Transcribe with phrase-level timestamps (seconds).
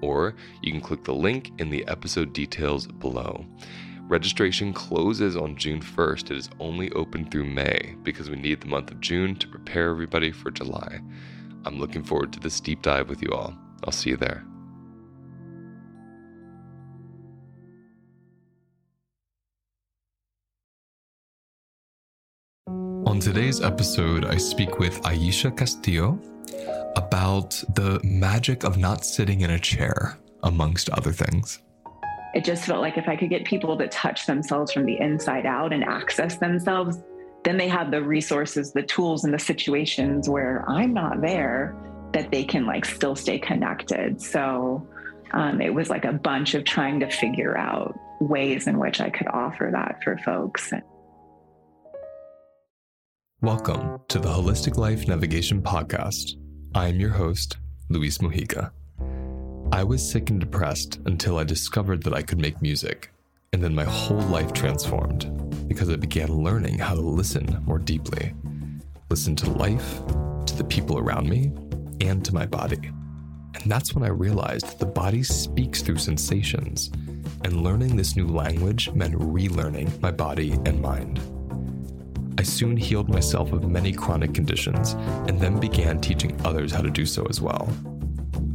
[0.00, 3.44] or you can click the link in the episode details below.
[4.02, 6.32] Registration closes on June 1st.
[6.32, 9.90] It is only open through May because we need the month of June to prepare
[9.90, 11.00] everybody for July.
[11.64, 13.56] I'm looking forward to this deep dive with you all.
[13.84, 14.49] I'll see you there.
[23.20, 26.18] On today's episode, I speak with Aisha Castillo,
[26.96, 31.60] about the magic of not sitting in a chair, amongst other things.
[32.34, 35.44] It just felt like if I could get people to touch themselves from the inside
[35.44, 36.96] out and access themselves,
[37.44, 41.76] then they have the resources, the tools, and the situations where I'm not there
[42.14, 44.22] that they can like still stay connected.
[44.22, 44.88] So
[45.32, 49.10] um, it was like a bunch of trying to figure out ways in which I
[49.10, 50.72] could offer that for folks.
[53.42, 56.34] Welcome to the Holistic Life Navigation Podcast.
[56.74, 57.56] I am your host,
[57.88, 58.70] Luis Mujica.
[59.72, 63.10] I was sick and depressed until I discovered that I could make music,
[63.54, 68.34] and then my whole life transformed because I began learning how to listen more deeply.
[69.08, 70.00] Listen to life,
[70.44, 71.50] to the people around me,
[72.02, 72.92] and to my body.
[73.54, 76.90] And that's when I realized that the body speaks through sensations,
[77.42, 81.22] and learning this new language meant relearning my body and mind.
[82.40, 84.94] I soon healed myself of many chronic conditions
[85.28, 87.68] and then began teaching others how to do so as well.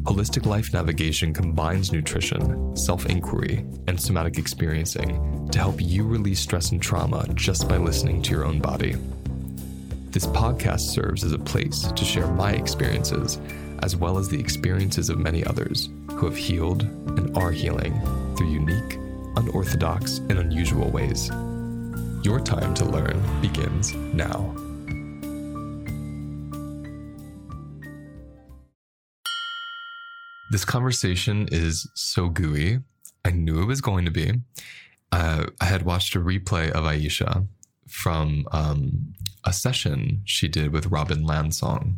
[0.06, 6.72] Holistic Life Navigation combines nutrition, self inquiry, and somatic experiencing to help you release stress
[6.72, 8.95] and trauma just by listening to your own body.
[10.09, 13.40] This podcast serves as a place to share my experiences,
[13.84, 16.81] as well as the experiences of many others who have healed
[17.19, 17.94] and are healing
[18.35, 18.95] through unique,
[19.35, 21.29] unorthodox, and unusual ways.
[22.25, 24.52] Your time to learn begins now.
[30.50, 32.80] This conversation is so gooey.
[33.24, 34.34] I knew it was going to be.
[35.12, 37.46] Uh, I had watched a replay of Aisha
[37.88, 39.13] from um,
[39.44, 41.94] a session she did with Robin Lansong.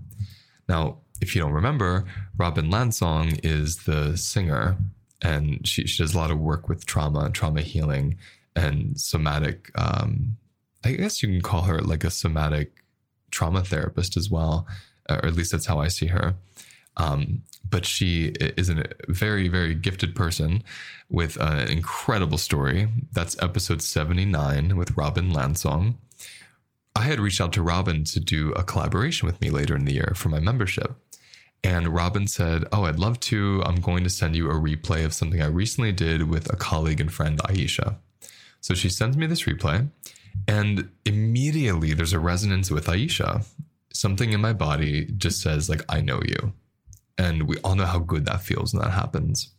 [0.67, 2.03] Now, if you don't remember,
[2.37, 4.75] Robin Lansong is the singer,
[5.21, 8.17] and she, she does a lot of work with trauma and trauma healing
[8.57, 9.71] and somatic.
[9.75, 10.37] Um,
[10.83, 12.83] I guess you can call her like a somatic
[13.31, 14.67] trauma therapist as well,
[15.09, 16.35] or at least that's how I see her.
[16.97, 20.63] Um, but she is a very, very gifted person
[21.09, 22.89] with an incredible story.
[23.11, 25.95] That's episode 79 with Robin Lansong.
[26.95, 29.93] I had reached out to Robin to do a collaboration with me later in the
[29.93, 30.95] year for my membership.
[31.63, 33.61] And Robin said, Oh, I'd love to.
[33.65, 37.01] I'm going to send you a replay of something I recently did with a colleague
[37.01, 37.97] and friend, Aisha.
[38.61, 39.89] So she sends me this replay,
[40.47, 43.45] and immediately there's a resonance with Aisha.
[43.93, 46.53] Something in my body just says, like, I know you.
[47.17, 49.49] And we all know how good that feels when that happens.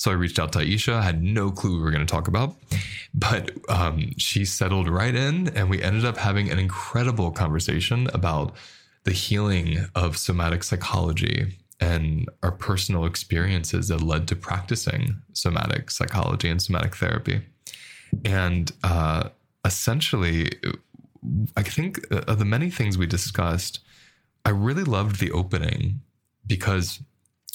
[0.00, 2.56] So I reached out to Aisha, had no clue we were going to talk about,
[3.12, 8.54] but um, she settled right in and we ended up having an incredible conversation about
[9.04, 16.48] the healing of somatic psychology and our personal experiences that led to practicing somatic psychology
[16.48, 17.42] and somatic therapy.
[18.24, 19.30] And uh,
[19.64, 20.52] essentially,
[21.56, 23.80] I think of the many things we discussed,
[24.44, 26.00] I really loved the opening
[26.46, 27.00] because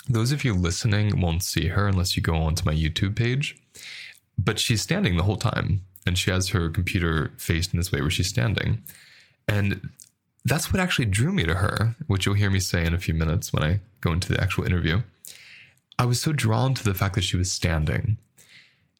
[0.07, 3.57] those of you listening won't see her unless you go onto my YouTube page.
[4.37, 8.01] But she's standing the whole time and she has her computer faced in this way
[8.01, 8.83] where she's standing.
[9.47, 9.89] And
[10.43, 13.13] that's what actually drew me to her, which you'll hear me say in a few
[13.13, 15.01] minutes when I go into the actual interview.
[15.97, 18.17] I was so drawn to the fact that she was standing.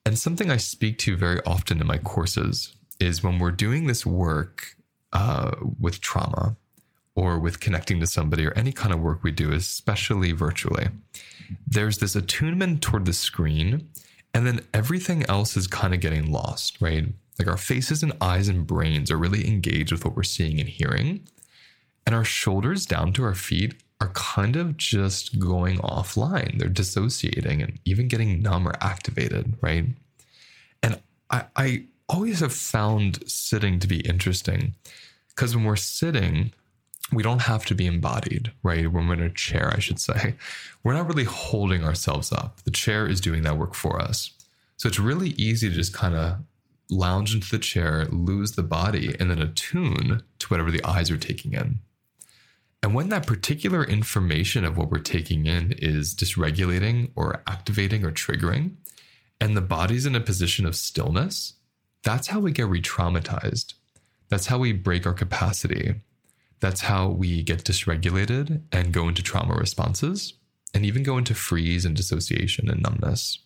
[0.06, 4.06] And something I speak to very often in my courses is when we're doing this
[4.06, 4.76] work
[5.12, 5.50] uh,
[5.80, 6.54] with trauma
[7.16, 10.90] or with connecting to somebody or any kind of work we do, especially virtually,
[11.66, 13.88] there's this attunement toward the screen,
[14.32, 17.06] and then everything else is kind of getting lost, right?
[17.36, 20.68] Like our faces and eyes and brains are really engaged with what we're seeing and
[20.68, 21.26] hearing.
[22.06, 26.58] And our shoulders down to our feet are kind of just going offline.
[26.58, 29.86] They're dissociating and even getting numb or activated, right?
[30.82, 31.00] And
[31.30, 34.74] I, I always have found sitting to be interesting
[35.28, 36.52] because when we're sitting,
[37.12, 38.90] we don't have to be embodied, right?
[38.90, 40.34] When we're in a chair, I should say,
[40.82, 42.62] we're not really holding ourselves up.
[42.64, 44.32] The chair is doing that work for us.
[44.76, 46.38] So it's really easy to just kind of
[46.90, 51.16] lounge into the chair, lose the body, and then attune to whatever the eyes are
[51.16, 51.78] taking in.
[52.82, 58.12] And when that particular information of what we're taking in is dysregulating or activating or
[58.12, 58.76] triggering,
[59.40, 61.54] and the body's in a position of stillness,
[62.02, 63.74] that's how we get re traumatized.
[64.28, 65.96] That's how we break our capacity.
[66.60, 70.34] That's how we get dysregulated and go into trauma responses
[70.72, 73.40] and even go into freeze and dissociation and numbness.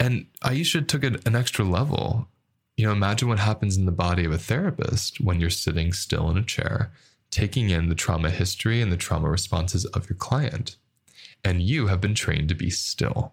[0.00, 2.28] And Aisha took it an extra level.
[2.76, 6.28] You know, imagine what happens in the body of a therapist when you're sitting still
[6.30, 6.92] in a chair
[7.32, 10.76] taking in the trauma history and the trauma responses of your client.
[11.42, 13.32] And you have been trained to be still.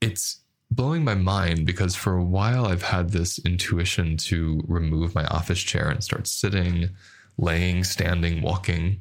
[0.00, 5.26] It's blowing my mind because for a while I've had this intuition to remove my
[5.26, 6.90] office chair and start sitting,
[7.36, 9.00] laying, standing, walking.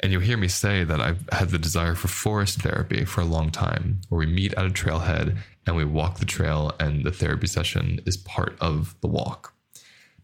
[0.00, 3.26] And you'll hear me say that I've had the desire for forest therapy for a
[3.26, 7.12] long time, where we meet at a trailhead and we walk the trail, and the
[7.12, 9.54] therapy session is part of the walk.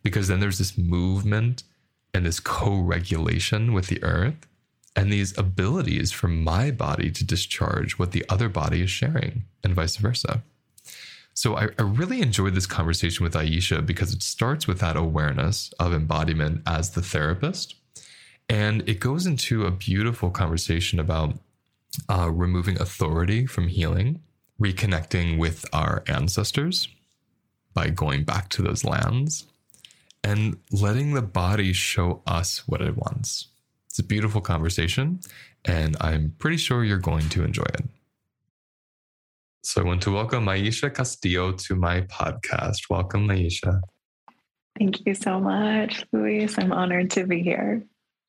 [0.02, 1.62] Because then there's this movement
[2.12, 4.46] and this co regulation with the earth
[4.96, 9.74] and these abilities for my body to discharge what the other body is sharing and
[9.74, 10.42] vice versa.
[11.32, 15.72] So I, I, really enjoyed this conversation with Aisha because it starts with that awareness
[15.78, 17.76] of embodiment as the therapist.
[18.48, 21.38] And it goes into a beautiful conversation about
[22.08, 24.20] uh, removing authority from healing,
[24.60, 26.88] reconnecting with our ancestors
[27.74, 29.46] by going back to those lands,
[30.24, 33.48] and letting the body show us what it wants.
[33.86, 35.20] It's a beautiful conversation,
[35.64, 37.84] and I'm pretty sure you're going to enjoy it.
[39.62, 42.88] So I want to welcome Aisha Castillo to my podcast.
[42.88, 43.80] Welcome, Aisha.
[44.78, 46.58] Thank you so much, Luis.
[46.58, 47.82] I'm honored to be here.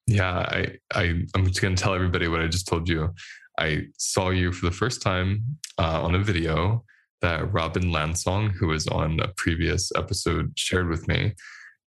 [0.07, 3.13] Yeah, I, I I'm just going to tell everybody what I just told you.
[3.57, 6.83] I saw you for the first time uh, on a video
[7.21, 11.33] that Robin Lansong, who was on a previous episode, shared with me.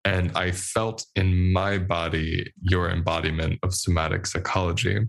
[0.05, 4.99] And I felt in my body your embodiment of somatic psychology.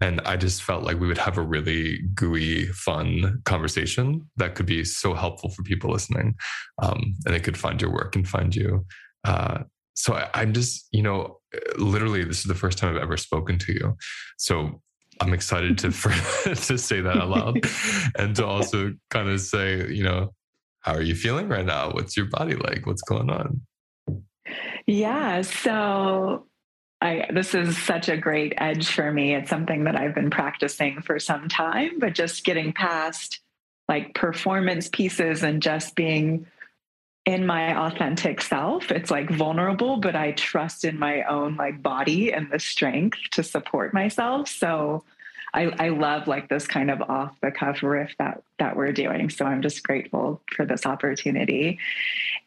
[0.00, 4.66] And I just felt like we would have a really gooey, fun conversation that could
[4.66, 6.36] be so helpful for people listening.
[6.80, 8.86] Um, and they could find your work and find you.
[9.24, 11.40] Uh, so I, am just, you know,
[11.76, 13.96] literally, this is the first time I've ever spoken to you.
[14.38, 14.80] So
[15.20, 16.10] I'm excited to for,
[16.54, 17.60] to say that out loud
[18.18, 20.32] and to also kind of say, you know,
[20.80, 21.90] how are you feeling right now?
[21.90, 22.86] What's your body like?
[22.86, 23.60] What's going on?
[24.86, 25.42] Yeah.
[25.42, 26.46] So
[27.00, 29.34] I, this is such a great edge for me.
[29.34, 33.40] It's something that I've been practicing for some time, but just getting past
[33.88, 36.46] like performance pieces and just being
[37.26, 38.90] in my authentic self.
[38.90, 43.42] It's like vulnerable, but I trust in my own like body and the strength to
[43.42, 44.48] support myself.
[44.48, 45.04] So
[45.52, 49.30] I, I love like this kind of off the cuff riff that that we're doing.
[49.30, 51.78] So I'm just grateful for this opportunity.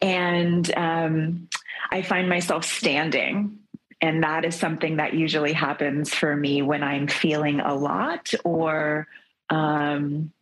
[0.02, 1.50] And um,
[1.92, 3.60] I find myself standing.
[4.02, 9.08] And that is something that usually happens for me when I'm feeling a lot or
[9.50, 10.34] um,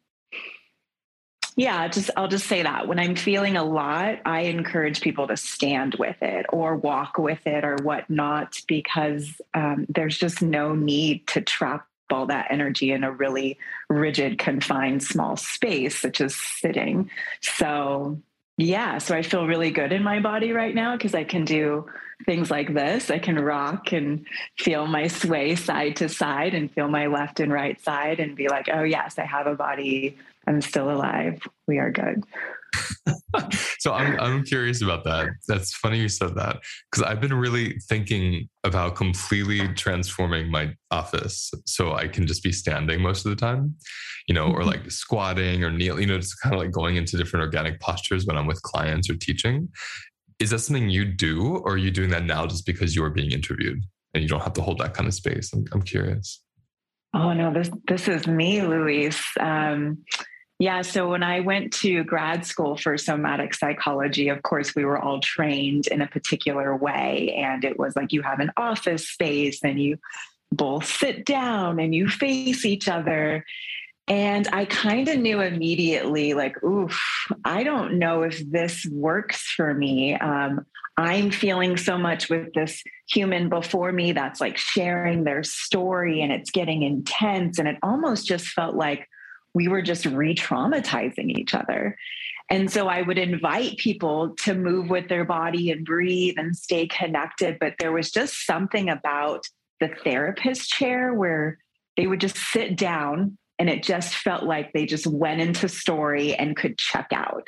[1.56, 5.38] yeah, just I'll just say that when I'm feeling a lot, I encourage people to
[5.38, 11.28] stand with it or walk with it or whatnot because um, there's just no need
[11.28, 13.58] to trap all that energy in a really
[13.90, 17.10] rigid, confined, small space, such as sitting.
[17.42, 18.22] So,
[18.58, 21.90] yeah, so I feel really good in my body right now because I can do
[22.26, 23.10] things like this.
[23.10, 24.26] I can rock and
[24.58, 28.48] feel my sway side to side and feel my left and right side and be
[28.48, 30.18] like, oh, yes, I have a body.
[30.48, 31.42] I'm still alive.
[31.68, 32.24] We are good.
[33.80, 35.30] so I'm I'm curious about that.
[35.48, 36.60] That's funny you said that
[36.90, 42.52] because I've been really thinking about completely transforming my office so I can just be
[42.52, 43.76] standing most of the time,
[44.28, 44.70] you know, or mm-hmm.
[44.70, 48.26] like squatting or kneel, you know, just kind of like going into different organic postures
[48.26, 49.70] when I'm with clients or teaching.
[50.40, 53.12] Is that something you do, or are you doing that now just because you are
[53.12, 55.54] being interviewed and you don't have to hold that kind of space?
[55.54, 56.42] I'm, I'm curious.
[57.14, 59.22] Oh no, this this is me, Luis.
[59.40, 60.00] Um,
[60.62, 60.84] yeah.
[60.84, 65.20] So when I went to grad school for somatic psychology, of course, we were all
[65.20, 67.34] trained in a particular way.
[67.36, 69.98] And it was like you have an office space and you
[70.52, 73.44] both sit down and you face each other.
[74.08, 77.02] And I kind of knew immediately, like, oof,
[77.44, 80.14] I don't know if this works for me.
[80.14, 86.22] Um, I'm feeling so much with this human before me that's like sharing their story
[86.22, 87.58] and it's getting intense.
[87.58, 89.08] And it almost just felt like,
[89.54, 91.98] we were just re traumatizing each other.
[92.50, 96.88] And so I would invite people to move with their body and breathe and stay
[96.88, 97.58] connected.
[97.60, 99.46] But there was just something about
[99.80, 101.60] the therapist chair where
[101.96, 106.36] they would just sit down and it just felt like they just went into story
[106.36, 107.48] and could check out.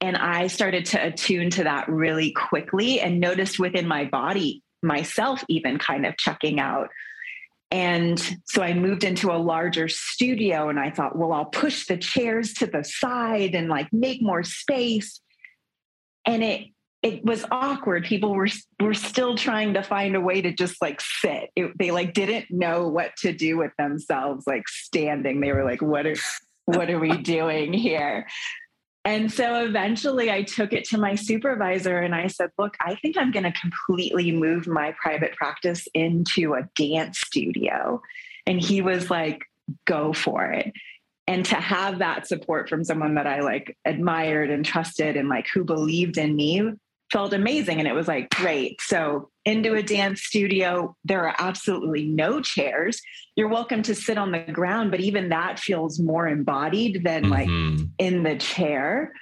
[0.00, 5.44] And I started to attune to that really quickly and noticed within my body, myself
[5.48, 6.88] even kind of checking out
[7.72, 11.96] and so I moved into a larger studio and I thought, well, I'll push the
[11.96, 15.22] chairs to the side and like make more space.
[16.26, 16.66] And it
[17.02, 18.04] it was awkward.
[18.04, 18.48] People were
[18.78, 21.48] were still trying to find a way to just like sit.
[21.56, 25.40] It, they like didn't know what to do with themselves, like standing.
[25.40, 26.16] They were like, "What are
[26.66, 28.26] what are we doing here?"
[29.04, 33.16] And so eventually I took it to my supervisor and I said, Look, I think
[33.16, 38.00] I'm going to completely move my private practice into a dance studio.
[38.46, 39.42] And he was like,
[39.86, 40.72] Go for it.
[41.26, 45.46] And to have that support from someone that I like admired and trusted and like
[45.52, 46.72] who believed in me
[47.12, 47.78] felt amazing.
[47.78, 48.80] And it was like, great.
[48.80, 53.00] So, into a dance studio, there are absolutely no chairs.
[53.36, 57.32] You're welcome to sit on the ground, but even that feels more embodied than mm-hmm.
[57.32, 59.12] like in the chair.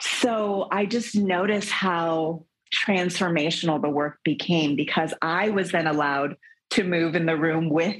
[0.00, 2.44] So, I just noticed how
[2.86, 6.36] transformational the work became because I was then allowed
[6.70, 7.96] to move in the room with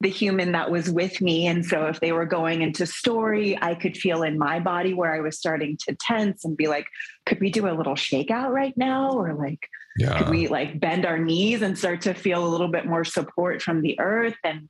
[0.00, 1.46] the human that was with me.
[1.46, 5.14] And so if they were going into story, I could feel in my body where
[5.14, 6.86] I was starting to tense and be like,
[7.30, 9.12] could we do a little shakeout right now?
[9.12, 10.18] Or like, yeah.
[10.18, 13.62] could we like bend our knees and start to feel a little bit more support
[13.62, 14.36] from the earth?
[14.44, 14.68] And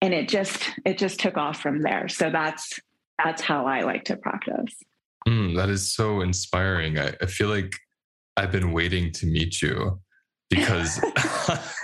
[0.00, 2.08] and it just it just took off from there.
[2.08, 2.80] So that's
[3.22, 4.74] that's how I like to practice.
[5.28, 6.98] Mm, that is so inspiring.
[6.98, 7.74] I, I feel like
[8.38, 10.00] I've been waiting to meet you
[10.48, 10.98] because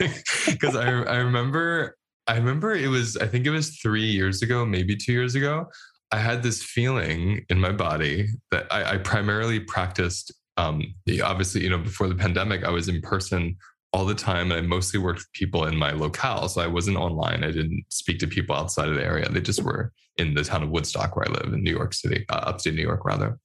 [0.47, 4.65] because I, I remember I remember it was, I think it was three years ago,
[4.65, 5.67] maybe two years ago.
[6.11, 10.33] I had this feeling in my body that I, I primarily practiced.
[10.57, 13.57] Um, obviously, you know, before the pandemic, I was in person
[13.93, 16.49] all the time and I mostly worked with people in my locale.
[16.49, 17.45] So I wasn't online.
[17.45, 19.29] I didn't speak to people outside of the area.
[19.29, 22.25] They just were in the town of Woodstock where I live in New York City,
[22.29, 23.39] uh, upstate New York, rather.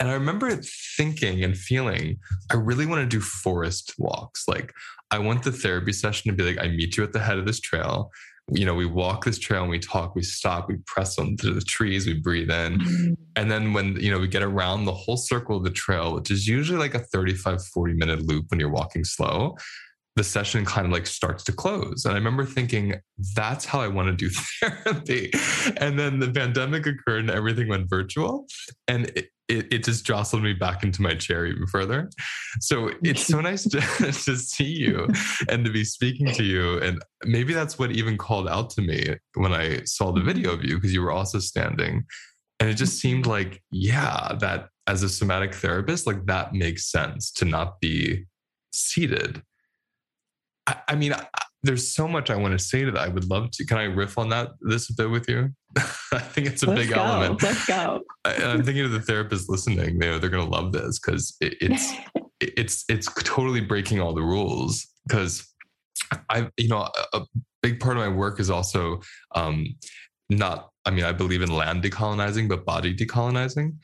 [0.00, 0.50] And I remember
[0.96, 2.18] thinking and feeling,
[2.50, 4.48] I really want to do forest walks.
[4.48, 4.72] Like,
[5.10, 7.46] I want the therapy session to be like, I meet you at the head of
[7.46, 8.10] this trail.
[8.52, 11.60] You know, we walk this trail and we talk, we stop, we press onto the
[11.60, 12.78] trees, we breathe in.
[12.78, 13.12] Mm-hmm.
[13.34, 16.30] And then when, you know, we get around the whole circle of the trail, which
[16.30, 19.56] is usually like a 35, 40 minute loop when you're walking slow,
[20.16, 22.04] the session kind of like starts to close.
[22.04, 22.94] And I remember thinking,
[23.34, 24.30] that's how I want to do
[24.60, 25.30] therapy.
[25.76, 28.46] And then the pandemic occurred and everything went virtual.
[28.88, 32.10] And it, it, it, just jostled me back into my chair even further.
[32.60, 35.06] So it's so nice to, to see you
[35.48, 36.78] and to be speaking to you.
[36.80, 40.64] And maybe that's what even called out to me when I saw the video of
[40.64, 42.04] you, because you were also standing.
[42.58, 47.30] And it just seemed like, yeah, that as a somatic therapist, like that makes sense
[47.32, 48.24] to not be
[48.72, 49.42] seated.
[50.66, 51.26] I, I mean, I,
[51.66, 53.00] there's so much I want to say to that.
[53.00, 53.66] I would love to.
[53.66, 55.50] Can I riff on that this a bit with you?
[56.12, 57.02] I think it's a Let's big go.
[57.02, 57.42] element.
[57.42, 58.02] Let's go.
[58.24, 59.98] And I'm thinking of the therapist listening.
[59.98, 61.92] They they're going to love this because it, it's
[62.40, 64.86] it's it's totally breaking all the rules.
[65.06, 65.52] Because
[66.30, 67.26] I, you know, a, a,
[67.62, 69.00] big part of my work is also
[69.34, 69.66] um,
[70.30, 70.70] not.
[70.84, 73.74] I mean, I believe in land decolonizing, but body decolonizing,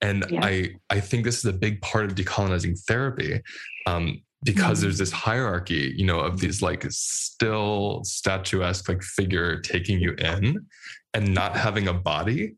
[0.00, 0.44] and yeah.
[0.44, 3.40] I I think this is a big part of decolonizing therapy.
[3.86, 4.86] Um, because mm-hmm.
[4.86, 10.66] there's this hierarchy, you know, of these like still statuesque like figure taking you in
[11.14, 12.54] and not having a body.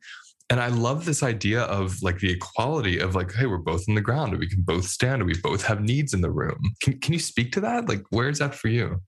[0.50, 3.94] And I love this idea of like the equality of like, hey, we're both on
[3.94, 6.60] the ground and we can both stand and we both have needs in the room.
[6.82, 7.88] Can, can you speak to that?
[7.88, 9.00] Like, where is that for you?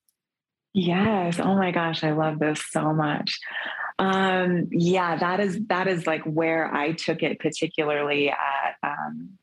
[0.72, 1.38] Yes.
[1.38, 3.38] Oh my gosh, I love this so much.
[3.98, 9.38] Um, yeah, that is that is like where I took it particularly at um,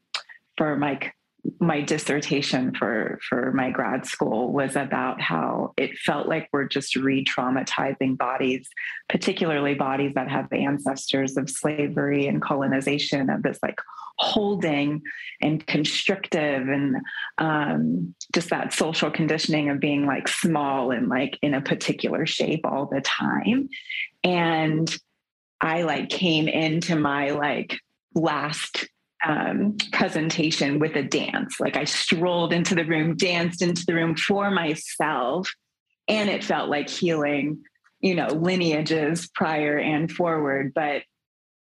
[0.57, 1.11] for my
[1.59, 6.95] my dissertation for for my grad school was about how it felt like we're just
[6.95, 8.69] re-traumatizing bodies
[9.09, 13.79] particularly bodies that have ancestors of slavery and colonization of this like
[14.17, 15.01] holding
[15.41, 16.97] and constrictive and
[17.39, 22.61] um, just that social conditioning of being like small and like in a particular shape
[22.63, 23.69] all the time.
[24.23, 24.95] And
[25.59, 27.79] i like came into my like
[28.13, 28.87] last
[29.25, 31.59] um, presentation with a dance.
[31.59, 35.53] Like I strolled into the room, danced into the room for myself,
[36.07, 37.63] and it felt like healing,
[38.01, 40.73] you know, lineages prior and forward.
[40.75, 41.03] But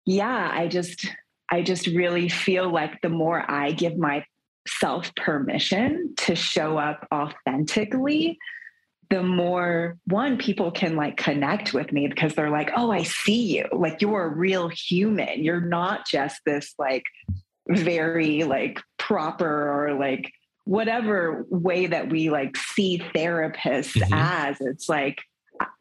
[0.05, 1.07] yeah, I just,
[1.49, 8.37] I just really feel like the more I give myself permission to show up authentically,
[9.09, 13.57] the more one people can like connect with me because they're like, oh, I see
[13.57, 13.65] you.
[13.71, 15.43] Like you're a real human.
[15.43, 17.03] You're not just this like
[17.69, 19.47] very like proper
[19.87, 20.31] or like
[20.65, 24.13] whatever way that we like see therapists mm-hmm.
[24.13, 25.19] as it's like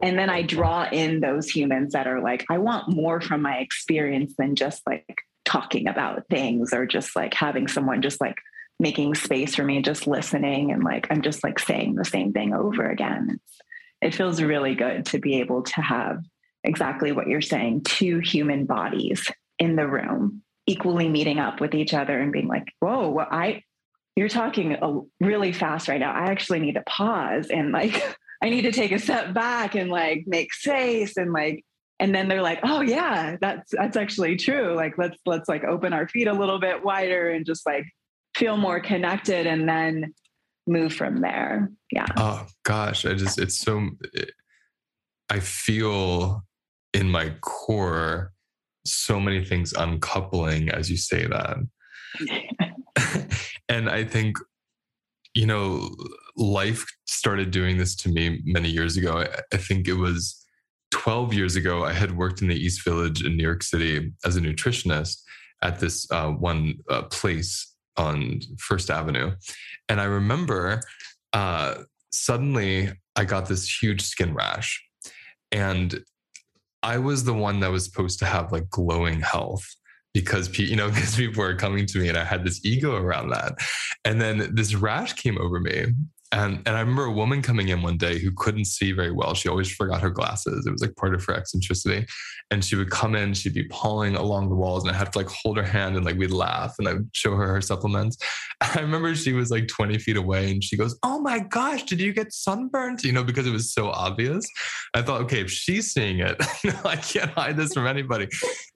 [0.03, 3.59] and then i draw in those humans that are like i want more from my
[3.59, 8.37] experience than just like talking about things or just like having someone just like
[8.81, 12.55] making space for me just listening and like i'm just like saying the same thing
[12.55, 13.61] over again it's,
[14.01, 16.23] it feels really good to be able to have
[16.65, 21.95] exactly what you're saying two human bodies in the room equally meeting up with each
[21.95, 23.63] other and being like, whoa, well, I,
[24.15, 24.77] you're talking
[25.19, 26.13] really fast right now.
[26.13, 29.91] I actually need to pause and like, I need to take a step back and
[29.91, 31.65] like make space and like,
[31.99, 34.75] and then they're like, oh yeah, that's, that's actually true.
[34.75, 37.87] Like, let's, let's like open our feet a little bit wider and just like
[38.37, 40.15] feel more connected and then
[40.67, 41.73] move from there.
[41.91, 42.07] Yeah.
[42.17, 43.07] Oh gosh.
[43.07, 43.89] I just, it's so,
[45.31, 46.45] I feel
[46.93, 48.33] in my core
[48.93, 51.57] so many things uncoupling as you say that.
[53.69, 54.37] and I think,
[55.35, 55.95] you know,
[56.37, 59.19] life started doing this to me many years ago.
[59.19, 60.45] I, I think it was
[60.91, 61.85] 12 years ago.
[61.85, 65.23] I had worked in the East Village in New York City as a nutritionist
[65.63, 69.33] at this uh, one uh, place on First Avenue.
[69.89, 70.81] And I remember
[71.33, 74.83] uh, suddenly I got this huge skin rash.
[75.51, 76.05] And
[76.83, 79.67] I was the one that was supposed to have like glowing health
[80.15, 83.31] because you know because people were coming to me and I had this ego around
[83.31, 83.55] that.
[84.05, 85.87] And then this rash came over me
[86.33, 89.35] and and I remember a woman coming in one day who couldn't see very well.
[89.35, 90.67] She always forgot her glasses.
[90.67, 92.07] It was like part of her eccentricity.
[92.51, 95.19] And she would come in, she'd be pawing along the walls, and I had to
[95.19, 98.17] like hold her hand and like we'd laugh and I would show her her supplements.
[98.61, 102.01] I remember she was like 20 feet away and she goes, Oh my gosh, did
[102.01, 103.05] you get sunburned?
[103.05, 104.47] You know, because it was so obvious.
[104.95, 106.37] I thought, okay, if she's seeing it,
[106.85, 108.29] I can't hide this from anybody.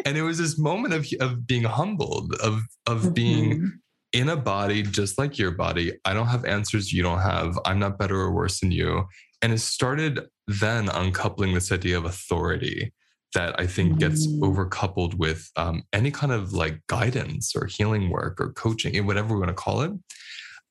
[0.05, 3.13] And it was this moment of of being humbled, of of mm-hmm.
[3.13, 3.73] being
[4.13, 5.93] in a body just like your body.
[6.05, 7.59] I don't have answers you don't have.
[7.65, 9.07] I'm not better or worse than you.
[9.41, 12.93] And it started then uncoupling this idea of authority
[13.35, 14.41] that I think gets mm.
[14.41, 19.41] overcoupled with um, any kind of like guidance or healing work or coaching, whatever we
[19.41, 19.93] want to call it.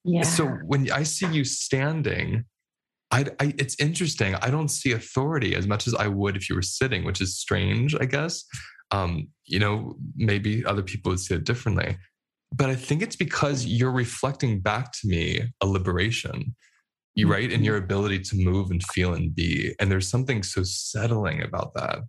[0.04, 0.22] Yeah.
[0.24, 2.46] So when I see you standing,
[3.10, 4.36] I, I, it's interesting.
[4.36, 7.38] I don't see authority as much as I would if you were sitting, which is
[7.38, 8.46] strange, I guess.
[8.92, 11.98] Um, you know, maybe other people would see it differently
[12.54, 16.56] but I think it's because you're reflecting back to me a liberation,
[17.16, 17.34] you mm-hmm.
[17.34, 19.74] right, in your ability to move and feel and be.
[19.80, 22.00] And there's something so settling about that.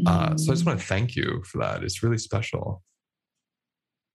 [0.00, 0.06] Mm-hmm.
[0.06, 0.88] Uh, so I just want to mm.
[0.88, 1.82] thank you for that.
[1.84, 2.82] It's really special.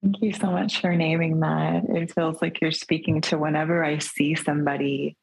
[0.02, 1.84] Thank you so much for naming that.
[1.90, 5.18] It feels like you're speaking to whenever I see somebody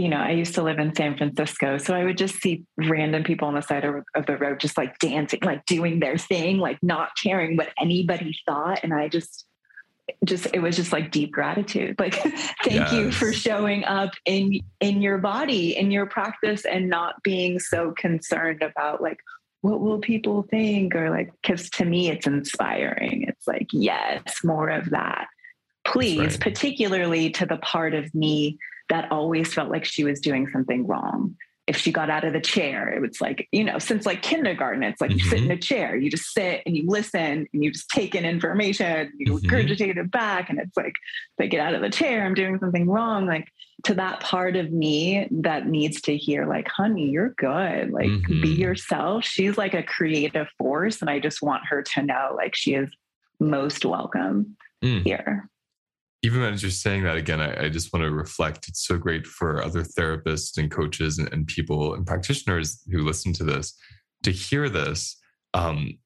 [0.00, 1.76] you know, I used to live in San Francisco.
[1.76, 4.78] So I would just see random people on the side of, of, the road just
[4.78, 8.80] like dancing, like doing their thing, like not caring what anybody thought.
[8.82, 9.44] And I just,
[10.24, 12.14] just it was just like deep gratitude like
[12.64, 12.92] thank yes.
[12.92, 17.92] you for showing up in in your body in your practice and not being so
[17.92, 19.18] concerned about like
[19.60, 24.68] what will people think or like because to me it's inspiring it's like yes more
[24.68, 25.28] of that
[25.84, 26.40] please right.
[26.40, 28.58] particularly to the part of me
[28.90, 31.36] that always felt like she was doing something wrong.
[31.70, 34.82] if she got out of the chair, it was like, you know, since like kindergarten,
[34.82, 35.20] it's like mm-hmm.
[35.20, 35.52] you sit in mm-hmm.
[35.52, 39.34] a chair, you just sit and you listen and you just take in information, you
[39.34, 39.46] mm-hmm.
[39.48, 40.50] regurgitate it back.
[40.50, 40.94] And it's like,
[41.38, 43.24] if I get out of the chair, I'm doing something wrong.
[43.26, 43.46] Like
[43.84, 47.92] to that part of me that needs to hear, like, honey, you're good.
[47.92, 48.42] Like, mm-hmm.
[48.42, 49.24] be yourself.
[49.24, 51.00] She's like a creative force.
[51.00, 52.88] And I just want her to know, like, she is
[53.38, 55.04] most welcome mm.
[55.04, 55.48] here
[56.22, 58.68] even as you're saying that again, I, I, just want to reflect.
[58.68, 63.32] It's so great for other therapists and coaches and, and people and practitioners who listen
[63.34, 63.74] to this
[64.24, 65.16] to hear this.
[65.54, 65.98] Um,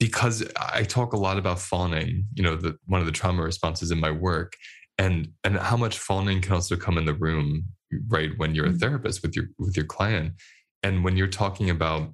[0.00, 3.90] because I talk a lot about fawning, you know, the, one of the trauma responses
[3.90, 4.54] in my work,
[4.96, 7.64] and and how much fawning can also come in the room,
[8.08, 8.30] right?
[8.36, 8.78] When you're a mm-hmm.
[8.78, 10.34] therapist with your with your client,
[10.82, 12.12] and when you're talking about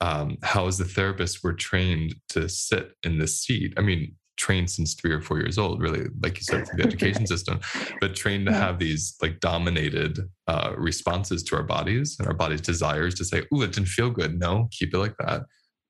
[0.00, 3.74] um, how as the therapist we're trained to sit in the seat.
[3.76, 6.86] I mean, trained since three or four years old, really, like you said, through the
[6.86, 7.60] education system,
[8.00, 12.62] but trained to have these like dominated uh, responses to our bodies and our body's
[12.62, 15.42] desires to say, "Ooh, it didn't feel good." No, keep it like that.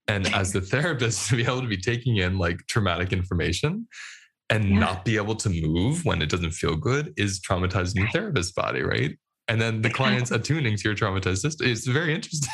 [0.08, 3.86] And as the therapist, to be able to be taking in like traumatic information
[4.50, 4.78] and yeah.
[4.80, 8.82] not be able to move when it doesn't feel good is traumatizing the therapist's body,
[8.82, 9.16] right?
[9.50, 11.68] and then the client's attuning to your traumatized system.
[11.68, 12.48] It's very interesting.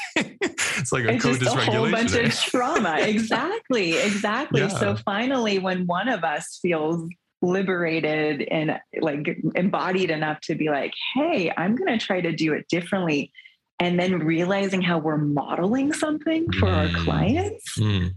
[0.78, 2.96] It's like a it's just a whole bunch of trauma.
[3.00, 4.62] exactly, exactly.
[4.62, 4.68] Yeah.
[4.68, 7.08] So finally, when one of us feels
[7.42, 12.52] liberated and like embodied enough to be like, "Hey, I'm going to try to do
[12.52, 13.32] it differently,"
[13.80, 16.76] and then realizing how we're modeling something for mm.
[16.76, 17.78] our clients.
[17.78, 18.14] Mm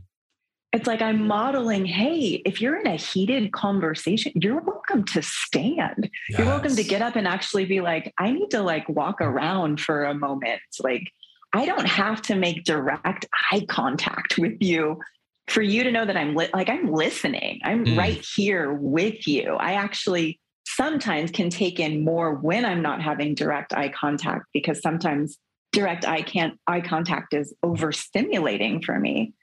[0.71, 6.09] it's like I'm modeling, hey, if you're in a heated conversation, you're welcome to stand.
[6.29, 6.39] Yes.
[6.39, 9.79] You're welcome to get up and actually be like, I need to like walk around
[9.81, 10.61] for a moment.
[10.83, 11.11] Like,
[11.53, 14.99] I don't have to make direct eye contact with you
[15.47, 17.59] for you to know that I'm li- like I'm listening.
[17.63, 17.97] I'm mm.
[17.97, 19.55] right here with you.
[19.55, 24.81] I actually sometimes can take in more when I'm not having direct eye contact because
[24.81, 25.37] sometimes
[25.71, 29.33] direct eye can't eye contact is overstimulating for me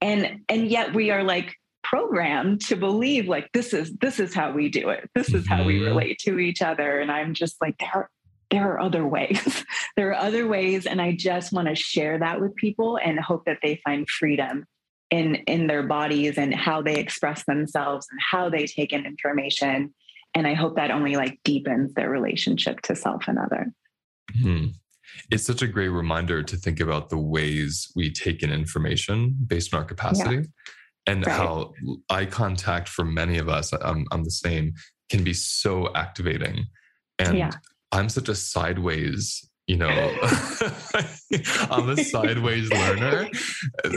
[0.00, 4.52] and and yet we are like programmed to believe like this is this is how
[4.52, 5.86] we do it this is how we mm-hmm.
[5.86, 8.10] relate to each other and i'm just like there
[8.50, 9.64] there are other ways
[9.96, 13.44] there are other ways and i just want to share that with people and hope
[13.44, 14.64] that they find freedom
[15.10, 19.92] in in their bodies and how they express themselves and how they take in information
[20.34, 23.66] and i hope that only like deepens their relationship to self and other
[24.40, 24.66] hmm
[25.30, 29.72] it's such a great reminder to think about the ways we take in information based
[29.72, 30.42] on our capacity yeah.
[31.06, 31.34] and right.
[31.34, 31.72] how
[32.10, 34.74] eye contact for many of us I'm, I'm the same
[35.08, 36.66] can be so activating
[37.18, 37.50] and yeah.
[37.92, 39.88] I'm such a sideways you know
[41.70, 43.28] i'm a sideways learner.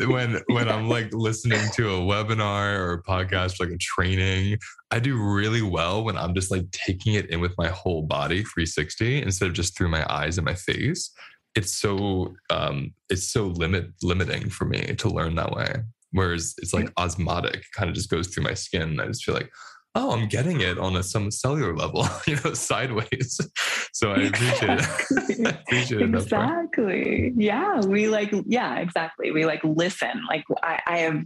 [0.08, 4.58] When when i'm like listening to a webinar or a podcast like a training
[4.91, 8.43] i do really well when i'm just like taking it in with my whole body
[8.43, 11.12] 360 instead of just through my eyes and my face.
[11.56, 15.75] It's so um it's so limit limiting for me to learn that way.
[16.12, 18.99] Whereas it's like osmotic kind of just goes through my skin.
[18.99, 19.49] I just feel like
[19.95, 23.39] oh, I'm getting it on a some cellular level, you know, sideways.
[23.93, 25.45] So I appreciate it.
[25.67, 27.34] appreciate it exactly.
[27.36, 27.82] Yeah.
[27.82, 29.32] We like, yeah, exactly.
[29.32, 30.23] We like listen.
[30.27, 31.25] Like I, I have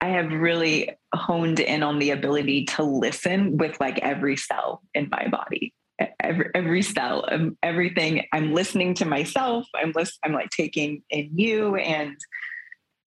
[0.00, 5.08] I have really honed in on the ability to listen with like every cell in
[5.10, 5.72] my body.
[6.20, 8.26] Every, every cell, um, everything.
[8.32, 9.66] I'm listening to myself.
[9.74, 12.16] I'm list, I'm like taking in you and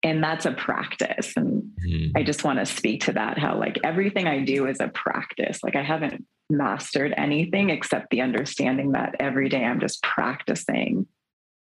[0.04, 2.18] and that's a practice and mm-hmm.
[2.18, 5.64] i just want to speak to that how like everything i do is a practice
[5.64, 11.06] like i haven't mastered anything except the understanding that every day i'm just practicing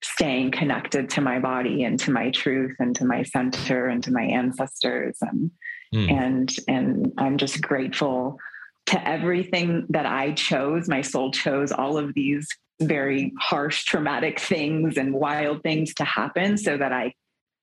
[0.03, 4.11] staying connected to my body and to my truth and to my center and to
[4.11, 5.51] my ancestors and
[5.95, 6.11] mm.
[6.11, 8.39] and and i'm just grateful
[8.87, 12.49] to everything that i chose my soul chose all of these
[12.81, 17.13] very harsh traumatic things and wild things to happen so that i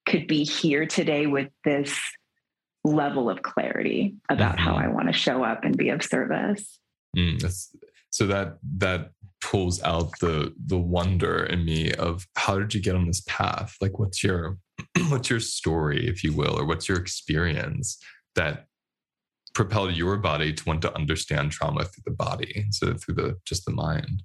[0.07, 1.97] could be here today with this
[2.83, 4.65] level of clarity about mm-hmm.
[4.65, 6.79] how I want to show up and be of service.
[7.15, 7.53] Mm,
[8.09, 12.95] so that that pulls out the the wonder in me of how did you get
[12.95, 13.75] on this path?
[13.81, 14.57] Like what's your
[15.09, 17.97] what's your story, if you will, or what's your experience
[18.35, 18.65] that
[19.53, 23.37] propelled your body to want to understand trauma through the body instead of through the
[23.45, 24.23] just the mind?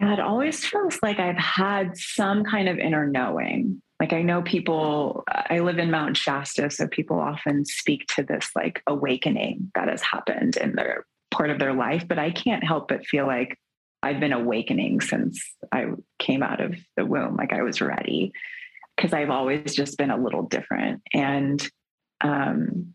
[0.00, 3.82] Yeah, it always feels like I've had some kind of inner knowing.
[4.00, 8.50] Like I know people, I live in Mount Shasta, so people often speak to this
[8.56, 12.88] like awakening that has happened in their part of their life, but I can't help
[12.88, 13.58] but feel like
[14.02, 17.36] I've been awakening since I came out of the womb.
[17.36, 18.32] Like I was ready
[18.96, 21.02] because I've always just been a little different.
[21.12, 21.66] And
[22.22, 22.94] um,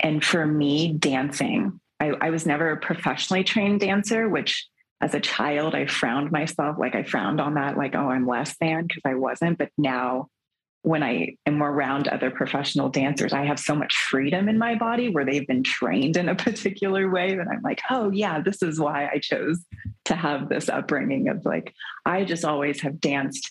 [0.00, 4.68] and for me, dancing, I, I was never a professionally trained dancer, which
[5.00, 8.56] as a child, I frowned myself, like I frowned on that, like, oh, I'm less
[8.60, 9.58] than because I wasn't.
[9.58, 10.28] But now
[10.82, 15.08] when I am around other professional dancers, I have so much freedom in my body
[15.08, 18.78] where they've been trained in a particular way that I'm like, oh, yeah, this is
[18.78, 19.64] why I chose
[20.06, 21.72] to have this upbringing of like,
[22.04, 23.50] I just always have danced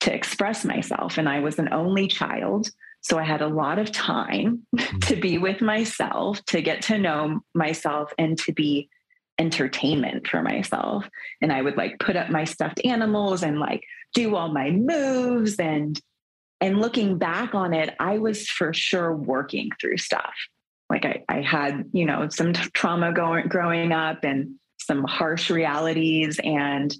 [0.00, 1.18] to express myself.
[1.18, 2.70] And I was an only child.
[3.02, 4.98] So I had a lot of time mm-hmm.
[5.00, 8.88] to be with myself, to get to know myself, and to be
[9.42, 11.04] entertainment for myself.
[11.40, 13.82] And I would like put up my stuffed animals and like
[14.14, 16.00] do all my moves and
[16.60, 20.32] and looking back on it, I was for sure working through stuff.
[20.88, 25.50] Like I, I had, you know, some t- trauma going growing up and some harsh
[25.50, 26.96] realities and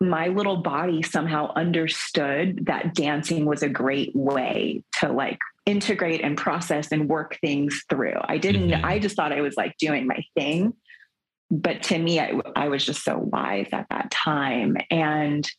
[0.00, 6.38] my little body somehow understood that dancing was a great way to like integrate and
[6.38, 8.18] process and work things through.
[8.22, 8.84] I didn't, mm-hmm.
[8.84, 10.74] I just thought I was like doing my thing.
[11.50, 14.76] But to me, I, I was just so wise at that time.
[14.90, 15.50] And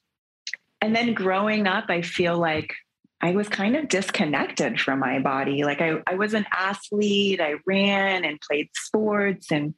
[0.79, 2.73] and then growing up, I feel like
[3.21, 5.63] I was kind of disconnected from my body.
[5.63, 9.75] Like I, I was an athlete, I ran and played sports and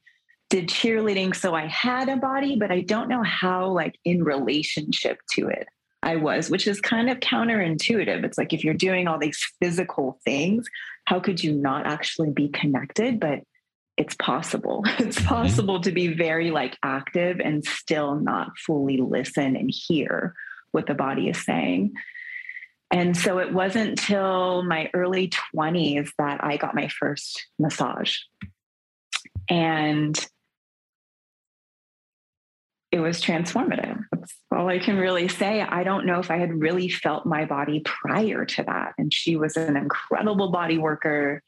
[0.49, 1.35] did cheerleading.
[1.35, 5.67] So I had a body, but I don't know how, like, in relationship to it
[6.03, 8.23] I was, which is kind of counterintuitive.
[8.23, 10.67] It's like if you're doing all these physical things,
[11.05, 13.19] how could you not actually be connected?
[13.19, 13.39] But
[13.97, 14.83] it's possible.
[14.99, 15.27] It's mm-hmm.
[15.27, 20.33] possible to be very like active and still not fully listen and hear
[20.71, 21.93] what the body is saying.
[22.91, 28.17] And so it wasn't till my early 20s that I got my first massage.
[29.49, 30.15] And
[32.91, 33.99] it was transformative.
[34.11, 35.61] That's all I can really say.
[35.61, 38.93] I don't know if I had really felt my body prior to that.
[38.99, 41.41] And she was an incredible body worker.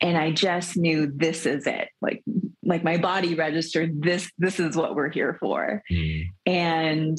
[0.00, 1.88] And I just knew this is it.
[2.02, 2.22] Like,
[2.62, 5.82] like my body registered this, this is what we're here for.
[5.90, 6.24] Mm.
[6.46, 7.18] And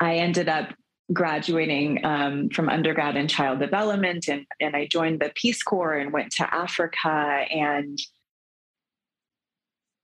[0.00, 0.74] I ended up
[1.12, 6.12] graduating um, from undergrad in child development and, and I joined the Peace Corps and
[6.12, 7.08] went to Africa.
[7.08, 7.98] And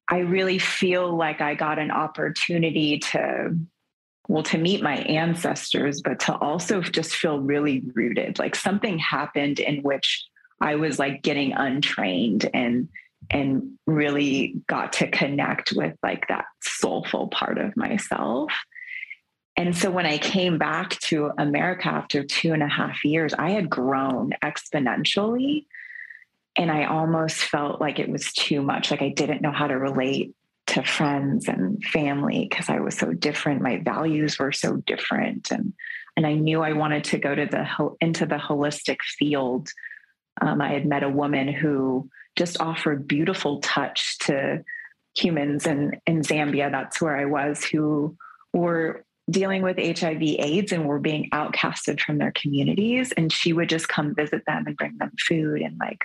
[0.09, 3.57] I really feel like I got an opportunity to,
[4.29, 8.38] well, to meet my ancestors, but to also just feel really rooted.
[8.38, 10.26] Like something happened in which
[10.61, 12.88] I was like getting untrained and
[13.31, 18.53] and really got to connect with like that soulful part of myself.
[19.57, 23.51] And so when I came back to America after two and a half years, I
[23.51, 25.66] had grown exponentially.
[26.57, 28.90] And I almost felt like it was too much.
[28.90, 30.35] Like I didn't know how to relate
[30.68, 33.61] to friends and family because I was so different.
[33.61, 35.51] My values were so different.
[35.51, 35.75] And
[36.16, 37.66] and I knew I wanted to go to the
[38.01, 39.70] into the holistic field.
[40.40, 44.62] Um, I had met a woman who just offered beautiful touch to
[45.16, 46.71] humans in, in Zambia.
[46.71, 48.16] That's where I was, who
[48.53, 53.12] were dealing with HIV AIDS and were being outcasted from their communities.
[53.12, 56.05] And she would just come visit them and bring them food and like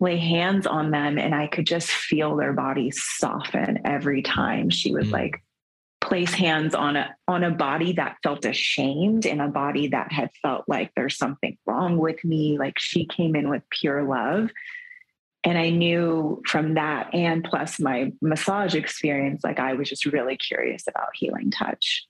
[0.00, 1.18] lay hands on them.
[1.18, 5.12] And I could just feel their bodies soften every time she would mm.
[5.12, 5.42] like
[6.06, 10.30] place hands on a on a body that felt ashamed and a body that had
[10.40, 12.58] felt like there's something wrong with me.
[12.58, 14.50] Like she came in with pure love.
[15.44, 20.36] And I knew from that and plus my massage experience, like I was just really
[20.36, 22.06] curious about healing touch.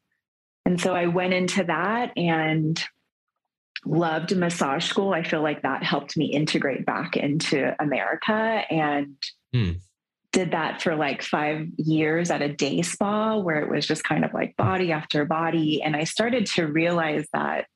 [0.64, 2.82] And so I went into that and
[3.85, 5.12] loved massage school.
[5.12, 9.16] I feel like that helped me integrate back into America and
[9.52, 9.72] hmm.
[10.32, 14.24] Did that for like five years at a day spa where it was just kind
[14.24, 15.82] of like body after body.
[15.82, 17.66] And I started to realize that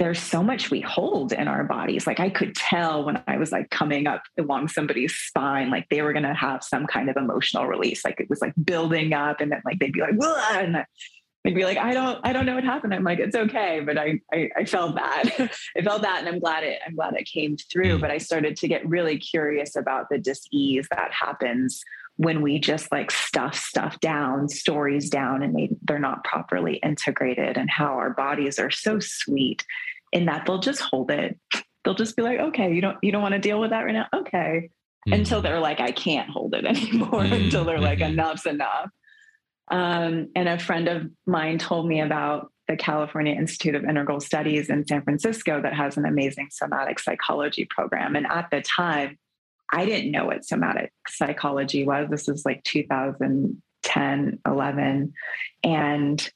[0.00, 2.06] there's so much we hold in our bodies.
[2.06, 6.00] Like I could tell when I was like coming up along somebody's spine, like they
[6.00, 8.02] were going to have some kind of emotional release.
[8.02, 10.14] Like it was like building up and then like they'd be like,
[10.52, 10.86] and
[11.46, 12.92] I'd be like, I don't, I don't know what happened.
[12.92, 15.24] I'm like, it's okay, but I, I, I felt that
[15.76, 17.98] I felt that, and I'm glad it, I'm glad it came through.
[17.98, 21.82] But I started to get really curious about the dis-ease that happens
[22.16, 27.56] when we just like stuff stuff down, stories down, and they they're not properly integrated,
[27.56, 29.64] and how our bodies are so sweet
[30.12, 31.38] in that they'll just hold it.
[31.84, 33.94] They'll just be like, okay, you don't, you don't want to deal with that right
[33.94, 34.70] now, okay.
[35.08, 35.14] Mm.
[35.14, 37.22] Until they're like, I can't hold it anymore.
[37.22, 37.44] Mm.
[37.44, 38.12] Until they're like, mm-hmm.
[38.12, 38.90] enough's enough.
[39.70, 44.68] Um, and a friend of mine told me about the California Institute of Integral Studies
[44.68, 48.16] in San Francisco that has an amazing somatic psychology program.
[48.16, 49.18] And at the time,
[49.72, 52.08] I didn't know what somatic psychology was.
[52.10, 55.12] This is like 2010, 11.
[55.62, 56.30] And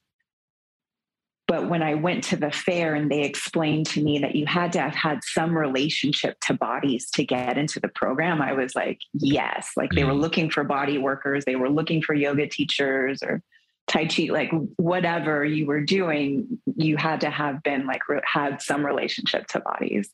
[1.47, 4.73] but when I went to the fair and they explained to me that you had
[4.73, 9.01] to have had some relationship to bodies to get into the program, I was like,
[9.13, 9.71] yes.
[9.77, 10.21] Like they were mm.
[10.21, 13.43] looking for body workers, they were looking for yoga teachers or
[13.87, 18.85] Tai Chi, like whatever you were doing, you had to have been like, had some
[18.85, 20.09] relationship to bodies.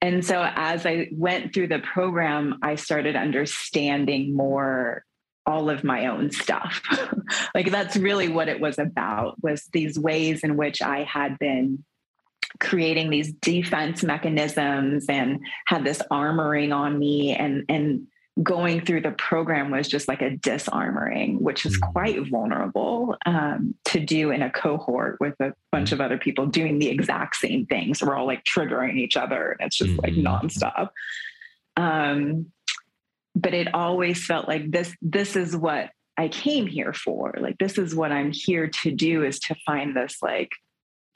[0.00, 5.02] And so as I went through the program, I started understanding more
[5.46, 6.82] all of my own stuff.
[7.54, 11.84] like that's really what it was about was these ways in which I had been
[12.60, 18.06] creating these defense mechanisms and had this armoring on me and and
[18.42, 21.92] going through the program was just like a disarmoring which is mm.
[21.92, 26.80] quite vulnerable um, to do in a cohort with a bunch of other people doing
[26.80, 30.00] the exact same things so we're all like triggering each other and it's just mm-hmm.
[30.00, 30.88] like nonstop
[31.76, 32.46] um,
[33.34, 37.34] but it always felt like this this is what I came here for.
[37.38, 40.50] Like this is what I'm here to do is to find this like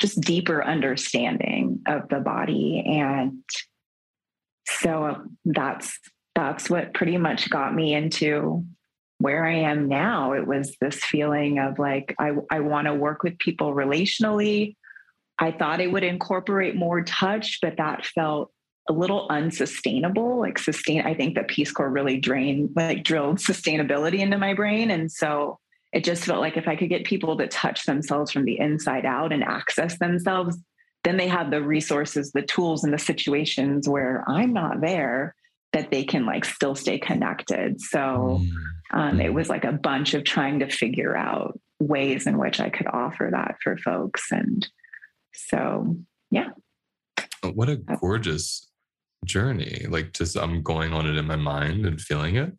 [0.00, 3.42] just deeper understanding of the body and
[4.66, 5.98] so um, that's
[6.34, 8.64] that's what pretty much got me into
[9.18, 10.32] where I am now.
[10.32, 14.76] It was this feeling of like I I want to work with people relationally.
[15.38, 18.52] I thought it would incorporate more touch, but that felt
[18.88, 20.38] a little unsustainable.
[20.38, 24.90] Like sustain, I think that Peace Corps really drained, like drilled sustainability into my brain.
[24.90, 25.58] And so
[25.92, 29.06] it just felt like if I could get people to touch themselves from the inside
[29.06, 30.56] out and access themselves,
[31.04, 35.34] then they have the resources, the tools, and the situations where I'm not there
[35.72, 37.80] that they can like still stay connected.
[37.80, 38.50] So mm.
[38.92, 42.70] um, it was like a bunch of trying to figure out ways in which I
[42.70, 44.30] could offer that for folks.
[44.30, 44.66] And
[45.32, 45.96] so,
[46.30, 46.50] yeah.
[47.42, 48.67] What a gorgeous
[49.24, 49.86] journey.
[49.88, 52.52] Like just I'm going on it in my mind and feeling it.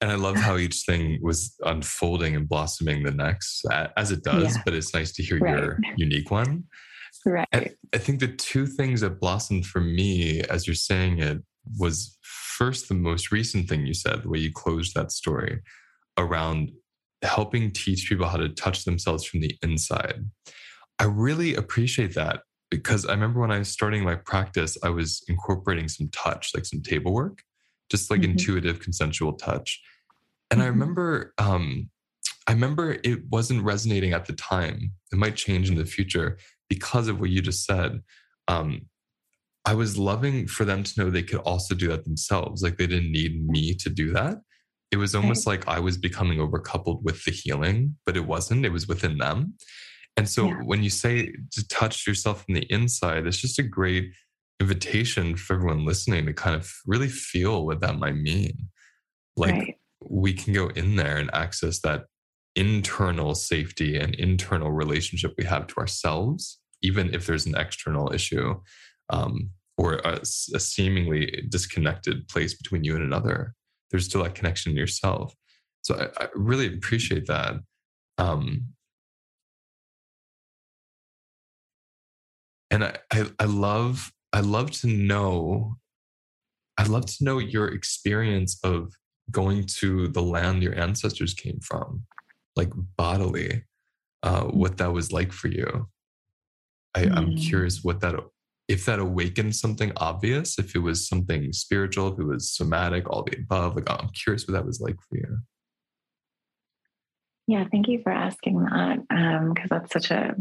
[0.00, 3.64] And I love how each thing was unfolding and blossoming the next
[3.96, 4.62] as it does, yeah.
[4.64, 5.58] but it's nice to hear right.
[5.58, 6.64] your unique one.
[7.24, 7.48] Right.
[7.52, 11.38] And I think the two things that blossomed for me as you're saying it
[11.78, 15.60] was first the most recent thing you said, the way you closed that story
[16.18, 16.70] around
[17.22, 20.24] helping teach people how to touch themselves from the inside.
[20.98, 25.22] I really appreciate that because I remember when I was starting my practice, I was
[25.28, 27.42] incorporating some touch, like some table work,
[27.90, 28.32] just like mm-hmm.
[28.32, 29.80] intuitive consensual touch.
[30.50, 30.66] And mm-hmm.
[30.66, 31.90] I remember um,
[32.46, 34.92] I remember it wasn't resonating at the time.
[35.12, 38.02] It might change in the future because of what you just said.
[38.48, 38.82] Um,
[39.64, 42.62] I was loving for them to know they could also do that themselves.
[42.62, 44.38] Like they didn't need me to do that.
[44.92, 45.58] It was almost right.
[45.58, 48.64] like I was becoming overcoupled with the healing, but it wasn't.
[48.64, 49.54] It was within them.
[50.16, 50.62] And so yeah.
[50.64, 54.12] when you say to touch yourself from the inside, it's just a great
[54.60, 58.68] invitation for everyone listening to kind of really feel what that might mean.
[59.36, 59.74] Like right.
[60.00, 62.04] we can go in there and access that
[62.54, 68.58] internal safety and internal relationship we have to ourselves, even if there's an external issue
[69.10, 70.20] um, or a,
[70.54, 73.54] a, seemingly disconnected place between you and another.
[73.90, 75.34] There's still that connection in yourself.
[75.82, 77.56] So I, I really appreciate that.
[78.16, 78.68] Um,
[82.76, 85.76] and I, I, I love I love to know
[86.78, 88.92] I'd love to know your experience of
[89.30, 92.04] going to the land your ancestors came from,
[92.54, 93.64] like bodily,
[94.22, 95.88] uh, what that was like for you.
[96.94, 97.16] I, mm.
[97.16, 98.14] I'm curious what that
[98.68, 103.22] if that awakened something obvious, if it was something spiritual, if it was somatic, all
[103.22, 103.76] the above.
[103.76, 105.38] Like I'm curious what that was like for you.
[107.46, 110.34] Yeah, thank you for asking that because um, that's such a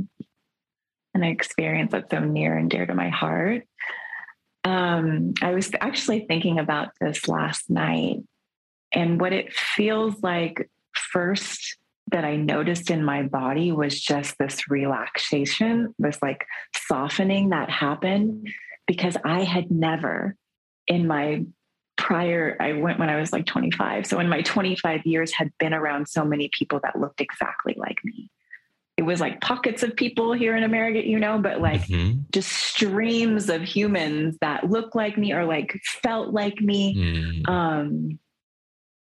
[1.15, 3.63] an experience that's so near and dear to my heart.
[4.63, 8.17] Um, I was actually thinking about this last night
[8.91, 11.77] and what it feels like first
[12.11, 18.47] that I noticed in my body was just this relaxation, this like softening that happened
[18.85, 20.35] because I had never
[20.87, 21.45] in my
[21.97, 24.05] prior, I went when I was like 25.
[24.05, 27.97] So in my 25 years had been around so many people that looked exactly like
[28.03, 28.29] me
[28.97, 32.21] it was like pockets of people here in America, you know, but like mm-hmm.
[32.31, 36.95] just streams of humans that looked like me or like felt like me.
[36.95, 37.49] Mm.
[37.49, 38.19] Um,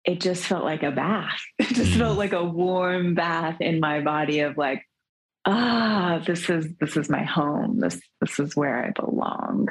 [0.06, 1.42] it just felt like a bath.
[1.60, 1.98] It just mm.
[1.98, 4.84] felt like a warm bath in my body of like,
[5.46, 7.80] ah, this is this is my home.
[7.80, 9.70] This this is where I belong.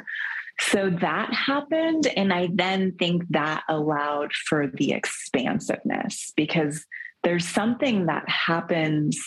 [0.59, 2.07] So that happened.
[2.17, 6.85] And I then think that allowed for the expansiveness because
[7.23, 9.17] there's something that happens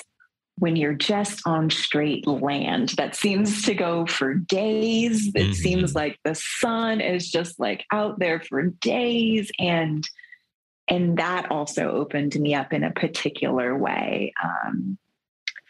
[0.62, 5.26] when you're just on straight land that seems to go for days.
[5.26, 5.52] It mm-hmm.
[5.54, 9.50] seems like the sun is just like out there for days.
[9.58, 10.08] And
[10.86, 14.98] and that also opened me up in a particular way um,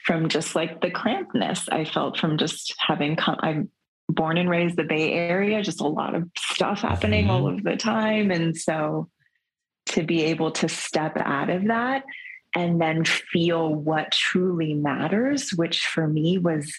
[0.05, 3.39] from just like the crampedness I felt from just having come.
[3.41, 3.71] I'm
[4.11, 7.31] born and raised the Bay Area, just a lot of stuff happening mm-hmm.
[7.31, 8.31] all of the time.
[8.31, 9.09] And so
[9.87, 12.05] to be able to step out of that
[12.55, 16.73] and then feel what truly matters, which for me was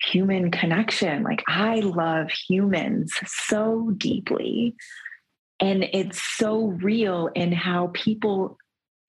[0.00, 1.22] human connection.
[1.22, 4.74] Like I love humans so deeply.
[5.58, 8.58] And it's so real in how people,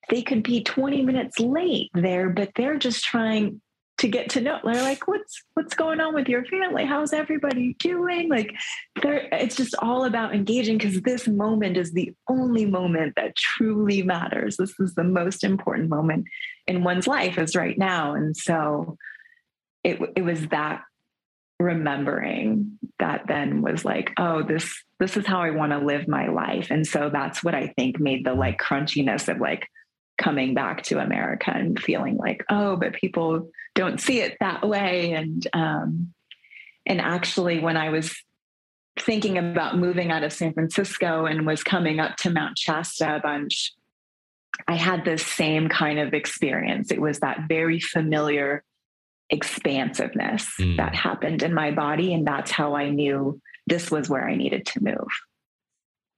[0.10, 3.62] they could be 20 minutes late there, but they're just trying
[3.98, 4.60] to get to know.
[4.64, 6.86] They're like what's what's going on with your family?
[6.86, 8.30] How's everybody doing?
[8.30, 8.54] Like
[9.02, 14.04] there it's just all about engaging because this moment is the only moment that truly
[14.04, 14.58] matters.
[14.58, 16.26] This is the most important moment
[16.68, 18.14] in one's life is right now.
[18.14, 18.98] And so
[19.84, 20.84] it it was that
[21.60, 26.28] remembering that then was like oh this this is how i want to live my
[26.28, 26.68] life.
[26.70, 29.68] And so that's what i think made the like crunchiness of like
[30.18, 35.14] coming back to America and feeling like, oh, but people don't see it that way.
[35.14, 36.14] And um,
[36.86, 38.16] and actually, when I was
[39.00, 43.20] thinking about moving out of San Francisco and was coming up to Mount Shasta a
[43.20, 43.74] bunch,
[44.68, 46.92] I had this same kind of experience.
[46.92, 48.64] It was that very familiar
[49.30, 50.78] expansiveness mm.
[50.78, 52.14] that happened in my body.
[52.14, 55.08] And that's how I knew this was where I needed to move.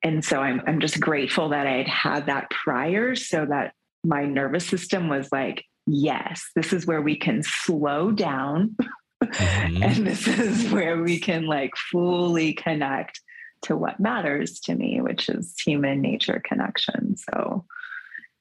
[0.03, 3.73] And so I'm, I'm just grateful that I had had that prior so that
[4.05, 8.75] my nervous system was like, yes, this is where we can slow down.
[9.23, 9.83] Mm-hmm.
[9.83, 13.21] and this is where we can like fully connect
[13.63, 17.17] to what matters to me, which is human nature connection.
[17.17, 17.65] So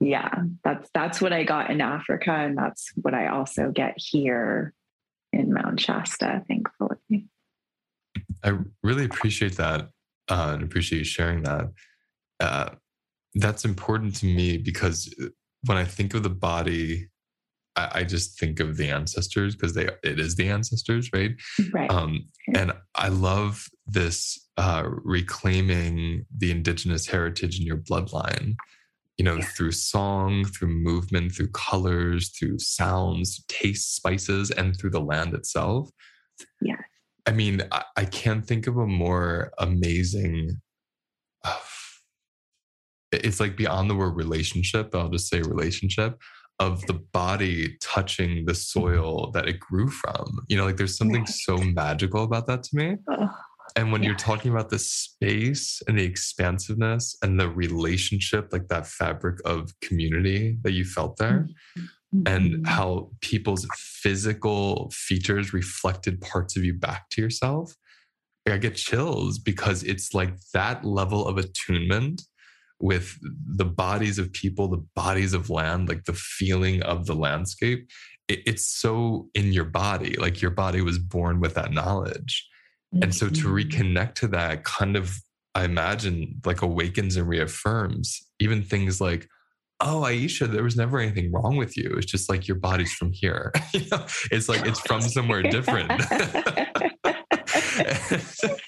[0.01, 2.31] yeah, that's that's what I got in Africa.
[2.31, 4.73] And that's what I also get here
[5.33, 7.27] in Mount Shasta, thankfully.
[8.45, 9.89] I really appreciate that
[10.29, 11.71] uh, and appreciate you sharing that.
[12.39, 12.71] Uh,
[13.35, 15.13] that's important to me because
[15.65, 17.09] when I think of the body,
[17.79, 21.33] I, I just think of the ancestors because they it is the ancestors, right?
[21.73, 21.91] Right.
[21.91, 28.55] Um, and I love this uh, reclaiming the indigenous heritage in your bloodline.
[29.17, 29.47] You know, yeah.
[29.47, 35.91] through song, through movement, through colors, through sounds, tastes, spices, and through the land itself.
[36.61, 36.77] Yeah.
[37.27, 40.61] I mean, I, I can't think of a more amazing
[41.45, 41.59] uh,
[43.11, 46.21] it's like beyond the word relationship i'll just say relationship
[46.59, 51.27] of the body touching the soil that it grew from you know like there's something
[51.27, 52.97] so magical about that to me
[53.77, 54.09] and when yeah.
[54.09, 59.73] you're talking about the space and the expansiveness and the relationship like that fabric of
[59.81, 61.49] community that you felt there
[61.79, 62.27] mm-hmm.
[62.27, 62.65] and mm-hmm.
[62.65, 67.75] how people's physical features reflected parts of you back to yourself
[68.49, 72.23] i get chills because it's like that level of attunement
[72.81, 77.89] with the bodies of people, the bodies of land, like the feeling of the landscape.
[78.29, 82.49] It, it's so in your body, like your body was born with that knowledge.
[82.95, 83.05] Mm-hmm.
[83.05, 83.55] And so to mm-hmm.
[83.55, 85.19] reconnect to that kind of,
[85.55, 89.29] I imagine, like awakens and reaffirms even things like,
[89.81, 93.13] oh aisha there was never anything wrong with you it's just like your body's from
[93.13, 95.89] here you know it's like it's from somewhere different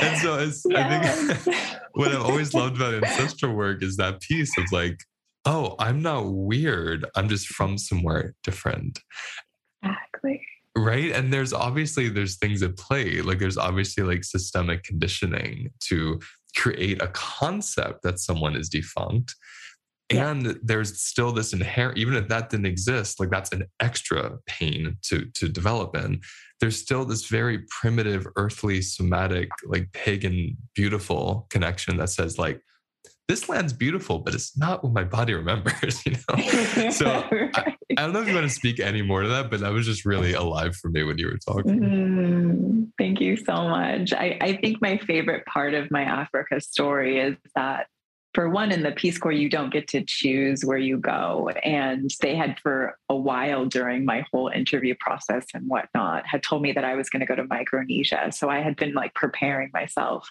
[0.00, 1.18] and so it's, yes.
[1.18, 1.56] I think
[1.92, 4.98] what I've always loved about ancestral work is that piece of like,
[5.44, 7.06] oh, I'm not weird.
[7.14, 9.00] I'm just from somewhere different.
[9.82, 10.42] Exactly.
[10.76, 11.12] Right.
[11.12, 13.22] And there's obviously there's things at play.
[13.22, 16.20] Like there's obviously like systemic conditioning to
[16.56, 19.34] create a concept that someone is defunct.
[20.12, 20.30] Yeah.
[20.30, 24.98] And there's still this inherent, even if that didn't exist, like that's an extra pain
[25.04, 26.20] to to develop in
[26.60, 32.62] there's still this very primitive, earthly, somatic, like pagan, beautiful connection that says, like,
[33.28, 36.90] this land's beautiful, but it's not what my body remembers, you know?
[36.90, 39.60] so I, I, don't know if you want to speak any more to that, but
[39.60, 41.80] that was just really alive for me when you were talking.
[41.80, 44.12] Mm, thank you so much.
[44.12, 47.88] I, I think my favorite part of my Africa story is that
[48.36, 51.48] for one in the peace corps you don't get to choose where you go.
[51.64, 56.60] And they had for a while during my whole interview process and whatnot had told
[56.60, 58.30] me that i was going to go to micronesia.
[58.32, 60.28] So i had been like preparing myself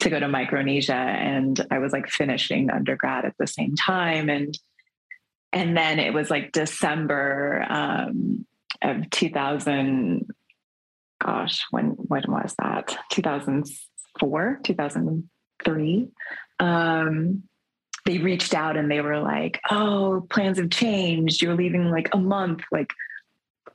[0.00, 4.28] to go to micronesia and i was like finishing undergrad at the same time.
[4.28, 4.58] And
[5.52, 8.46] and then it was like december um,
[8.82, 10.26] of 2000
[11.24, 12.98] gosh when when was that?
[13.12, 16.08] 2004 2003
[16.58, 17.44] um,
[18.04, 21.42] they reached out and they were like, "Oh, plans have changed.
[21.42, 22.90] You're leaving like a month, like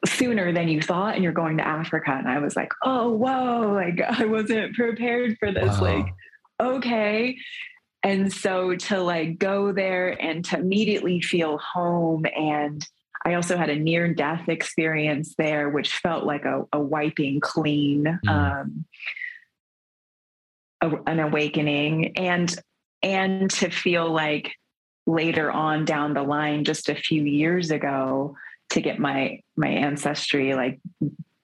[0.05, 3.73] sooner than you thought, and you're going to Africa." And I was like, "Oh, whoa!
[3.73, 5.79] Like I wasn't prepared for this.
[5.79, 5.81] Wow.
[5.81, 6.13] Like,
[6.61, 7.38] okay."
[8.05, 12.86] And so to like go there and to immediately feel home and
[13.25, 18.19] I also had a near death experience there, which felt like a, a wiping clean,
[18.25, 18.29] mm.
[18.29, 18.86] um,
[20.81, 22.53] a, an awakening, and
[23.04, 24.54] and to feel like
[25.06, 28.36] later on down the line, just a few years ago,
[28.72, 30.80] to get my my ancestry like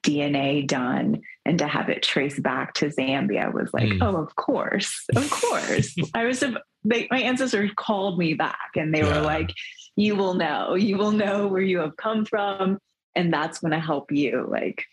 [0.02, 4.02] DNA done and to have it traced back to Zambia was like, mm.
[4.02, 5.94] oh, of course, of course.
[6.14, 6.42] I was,
[6.84, 9.16] they, my ancestors called me back and they yeah.
[9.16, 9.52] were like,
[9.96, 12.78] you will know, you will know where you have come from.
[13.14, 14.84] And that's going to help you like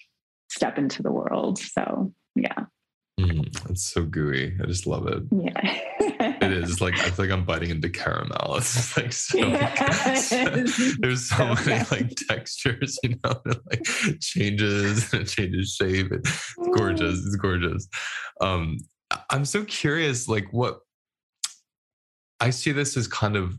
[0.49, 1.59] step into the world.
[1.59, 2.65] So, yeah.
[3.19, 4.55] Mm, it's so gooey.
[4.61, 5.23] I just love it.
[5.31, 6.26] Yeah.
[6.69, 8.55] is like I feel like I'm biting into caramel.
[8.57, 10.29] It's like so yes.
[10.99, 16.11] there's so many like textures, you know, it like changes and it changes shape.
[16.11, 17.25] It's gorgeous.
[17.25, 17.87] It's gorgeous.
[18.41, 18.77] Um
[19.29, 20.79] I'm so curious, like what
[22.39, 23.57] I see this as kind of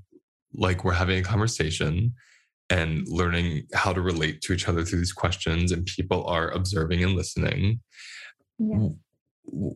[0.54, 2.14] like we're having a conversation
[2.70, 7.02] and learning how to relate to each other through these questions and people are observing
[7.02, 7.80] and listening.
[8.58, 8.88] Yeah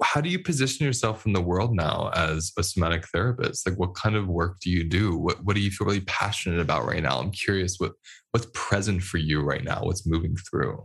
[0.03, 3.67] how do you position yourself in the world now as a somatic therapist?
[3.67, 5.17] Like what kind of work do you do?
[5.17, 7.19] What, what do you feel really passionate about right now?
[7.19, 7.93] I'm curious what
[8.31, 9.81] what's present for you right now?
[9.83, 10.85] What's moving through?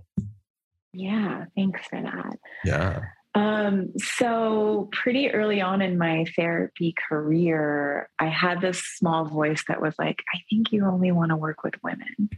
[0.94, 2.38] Yeah thanks for that.
[2.64, 3.02] Yeah.
[3.36, 9.80] Um, so pretty early on in my therapy career i had this small voice that
[9.80, 12.30] was like i think you only want to work with women.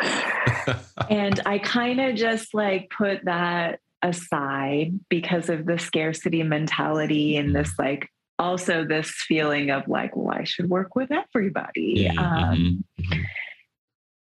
[1.10, 7.56] And i kind of just like put that aside because of the scarcity mentality and
[7.56, 7.82] this mm-hmm.
[7.82, 12.18] like also this feeling of like well i should work with everybody mm-hmm.
[12.18, 13.22] Um, mm-hmm.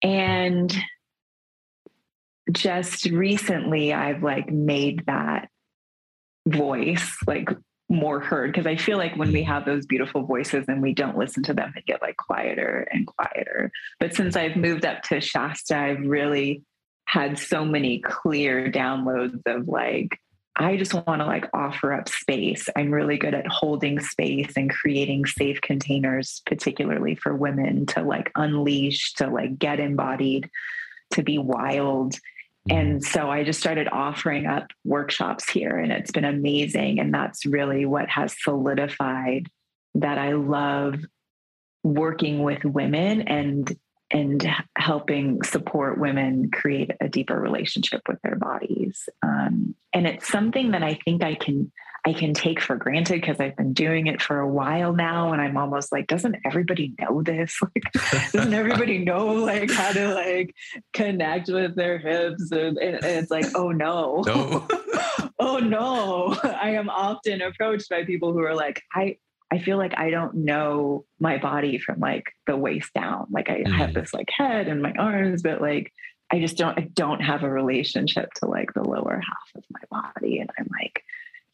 [0.03, 0.77] and
[2.51, 5.49] just recently i've like made that
[6.49, 7.49] voice like
[7.89, 11.17] more heard because i feel like when we have those beautiful voices and we don't
[11.17, 15.21] listen to them they get like quieter and quieter but since i've moved up to
[15.21, 16.63] shasta i've really
[17.11, 20.17] had so many clear downloads of like
[20.57, 22.69] I just want to like offer up space.
[22.77, 28.31] I'm really good at holding space and creating safe containers, particularly for women to like
[28.37, 30.51] unleash, to like get embodied,
[31.15, 32.13] to be wild.
[32.13, 32.77] Mm-hmm.
[32.77, 37.01] And so I just started offering up workshops here, and it's been amazing.
[37.01, 39.49] And that's really what has solidified
[39.95, 40.97] that I love
[41.83, 43.77] working with women and
[44.11, 44.47] and
[44.77, 49.09] helping support women create a deeper relationship with their bodies.
[49.23, 51.71] Um, and it's something that I think I can
[52.07, 55.43] I can take for granted because I've been doing it for a while now, and
[55.43, 57.59] I'm almost like, doesn't everybody know this?
[57.75, 60.55] Like, doesn't everybody know like how to like
[60.93, 62.51] connect with their hips?
[62.51, 64.67] And, and it's like, oh no, no.
[65.39, 66.37] oh no.
[66.43, 69.19] I am often approached by people who are like, I
[69.53, 73.27] I feel like I don't know my body from like the waist down.
[73.31, 73.73] Like I mm.
[73.73, 75.93] have this like head and my arms, but like
[76.33, 79.81] I just don't I don't have a relationship to like the lower half of my
[79.91, 80.39] body.
[80.39, 81.03] And I'm like,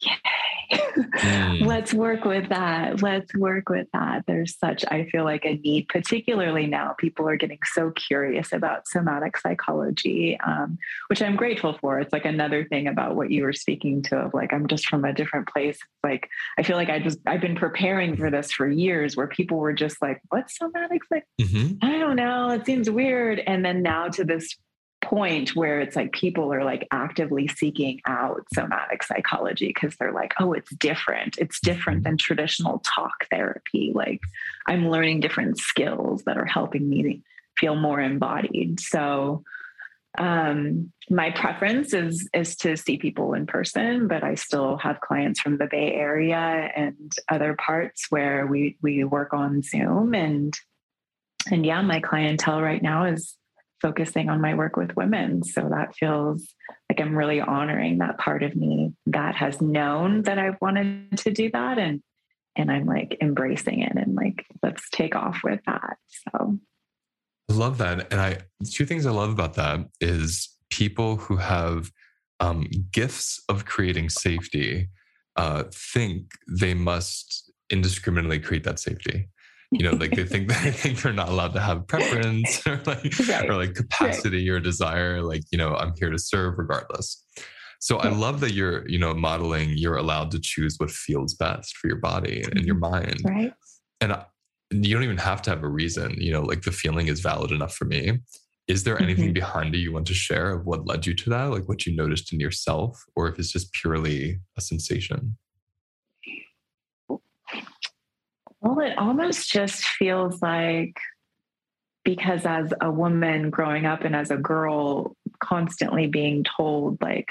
[0.01, 1.65] yay, mm.
[1.65, 3.01] let's work with that.
[3.01, 4.23] Let's work with that.
[4.27, 6.95] There's such, I feel like, a need, particularly now.
[6.97, 10.77] People are getting so curious about somatic psychology, um,
[11.07, 11.99] which I'm grateful for.
[11.99, 15.05] It's like another thing about what you were speaking to of like, I'm just from
[15.05, 15.79] a different place.
[16.03, 19.57] Like, I feel like I just, I've been preparing for this for years where people
[19.57, 21.01] were just like, what's somatic?
[21.09, 21.85] Like, mm-hmm.
[21.85, 22.49] I don't know.
[22.51, 23.39] It seems weird.
[23.45, 24.55] And then now to this
[25.09, 30.33] point where it's like people are like actively seeking out somatic psychology because they're like,
[30.39, 31.37] oh, it's different.
[31.37, 33.91] It's different than traditional talk therapy.
[33.95, 34.21] Like
[34.67, 37.23] I'm learning different skills that are helping me
[37.57, 38.79] feel more embodied.
[38.79, 39.43] So
[40.17, 45.39] um, my preference is is to see people in person, but I still have clients
[45.39, 46.37] from the Bay Area
[46.75, 50.57] and other parts where we we work on Zoom and
[51.49, 53.36] and yeah, my clientele right now is
[53.81, 55.43] focusing on my work with women.
[55.43, 56.47] So that feels
[56.89, 61.31] like I'm really honoring that part of me that has known that I've wanted to
[61.31, 62.01] do that and
[62.55, 65.97] and I'm like embracing it and like let's take off with that.
[66.09, 66.57] So
[67.49, 68.11] I love that.
[68.11, 71.91] And I two things I love about that is people who have
[72.39, 74.89] um, gifts of creating safety
[75.35, 79.29] uh, think they must indiscriminately create that safety
[79.71, 83.19] you know like they think they think they're not allowed to have preference or like
[83.27, 83.49] right.
[83.49, 84.57] or like capacity right.
[84.57, 87.23] or desire like you know i'm here to serve regardless
[87.79, 88.09] so yeah.
[88.09, 91.87] i love that you're you know modeling you're allowed to choose what feels best for
[91.87, 92.91] your body and your mm-hmm.
[92.91, 93.53] mind right
[93.99, 94.25] and I,
[94.69, 97.51] you don't even have to have a reason you know like the feeling is valid
[97.51, 98.19] enough for me
[98.67, 99.33] is there anything mm-hmm.
[99.33, 101.95] behind it you want to share of what led you to that like what you
[101.95, 105.37] noticed in yourself or if it's just purely a sensation
[108.67, 110.97] well, it almost just feels like
[112.03, 117.27] because as a woman growing up and as a girl constantly being told like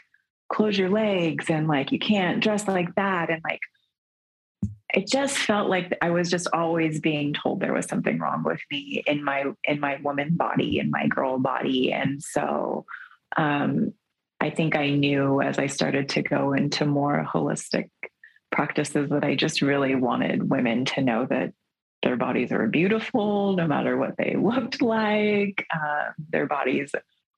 [0.49, 3.61] close your legs and like you can't dress like that and like
[4.95, 8.61] it just felt like I was just always being told there was something wrong with
[8.70, 11.93] me in my in my woman body in my girl body.
[11.93, 12.87] And so
[13.37, 13.93] um,
[14.41, 17.91] I think I knew as I started to go into more holistic
[18.51, 21.53] practices that I just really wanted women to know that
[22.03, 25.67] their bodies are beautiful no matter what they looked like.
[25.75, 26.93] Um, their bodies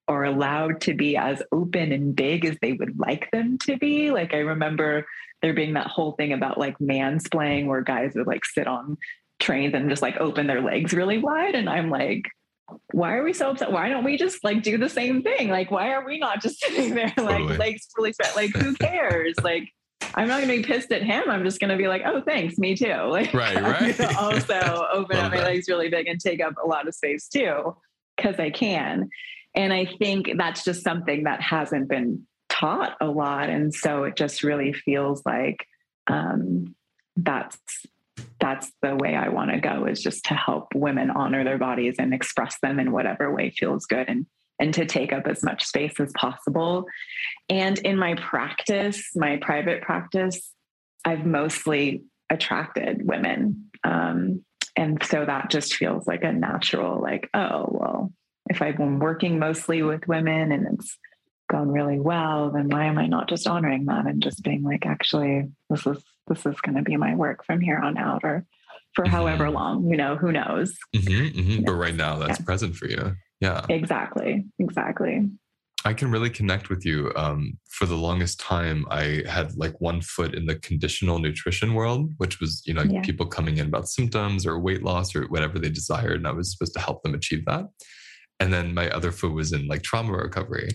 [0.06, 4.10] are allowed to be as open and big as they would like them to be.
[4.10, 5.06] Like I remember
[5.42, 8.96] there being that whole thing about like mansplaining where guys would like sit on
[9.38, 11.54] trains and just like open their legs really wide.
[11.54, 12.22] And I'm like,
[12.92, 13.72] why are we so upset?
[13.72, 15.48] Why don't we just like do the same thing?
[15.48, 17.56] Like, why are we not just sitting there like totally.
[17.56, 18.34] legs fully spread?
[18.34, 19.34] Like, who cares?
[19.42, 19.68] like,
[20.14, 21.24] I'm not going to be pissed at him.
[21.28, 22.94] I'm just going to be like, oh, thanks, me too.
[23.08, 23.60] Like, right,
[24.00, 24.16] right.
[24.16, 27.76] also open up my legs really big and take up a lot of space too,
[28.16, 29.10] because I can.
[29.54, 33.48] And I think that's just something that hasn't been taught a lot.
[33.48, 35.66] And so it just really feels like
[36.06, 36.74] um,
[37.16, 37.58] that's
[38.40, 41.96] that's the way I want to go is just to help women honor their bodies
[41.98, 44.26] and express them in whatever way feels good and
[44.58, 46.86] and to take up as much space as possible.
[47.48, 50.52] And in my practice, my private practice,
[51.04, 53.70] I've mostly attracted women.
[53.84, 54.44] Um,
[54.76, 58.12] and so that just feels like a natural, like, oh, well,
[58.50, 60.96] if I've been working mostly with women and it's
[61.50, 64.86] gone really well, then why am I not just honoring that and just being like,
[64.86, 68.44] actually, this is this is going to be my work from here on out, or
[68.94, 69.14] for mm-hmm.
[69.14, 70.76] however long, you know, who knows?
[70.94, 71.64] Mm-hmm, mm-hmm.
[71.64, 72.44] But right now, that's yeah.
[72.44, 73.16] present for you.
[73.40, 73.64] Yeah.
[73.68, 74.44] Exactly.
[74.58, 75.28] Exactly.
[75.84, 77.12] I can really connect with you.
[77.14, 82.12] Um, for the longest time, I had like one foot in the conditional nutrition world,
[82.16, 83.00] which was, you know, yeah.
[83.02, 86.16] people coming in about symptoms or weight loss or whatever they desired.
[86.16, 87.66] And I was supposed to help them achieve that.
[88.40, 90.70] And then my other foot was in like trauma recovery.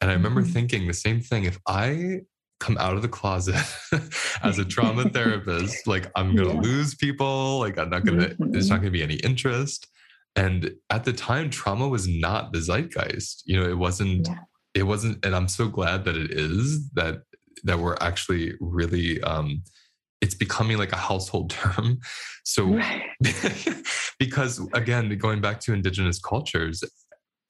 [0.00, 0.52] And I remember mm-hmm.
[0.52, 1.44] thinking the same thing.
[1.44, 2.20] If I
[2.60, 3.56] come out of the closet
[4.42, 6.60] as a trauma therapist, like I'm going to yeah.
[6.60, 8.50] lose people, like I'm not going to, mm-hmm.
[8.50, 9.88] there's not going to be any interest.
[10.34, 13.42] And at the time, trauma was not the zeitgeist.
[13.44, 14.38] You know, it wasn't, yeah.
[14.74, 17.22] it wasn't, and I'm so glad that it is that,
[17.64, 19.62] that we're actually really, um,
[20.20, 21.98] it's becoming like a household term.
[22.44, 23.02] So, right.
[24.18, 26.82] because again, going back to indigenous cultures,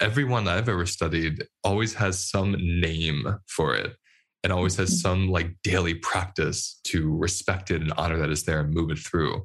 [0.01, 3.95] everyone I've ever studied always has some name for it
[4.43, 5.09] and always has mm-hmm.
[5.09, 8.99] some like daily practice to respect it and honor that is there and move it
[8.99, 9.45] through.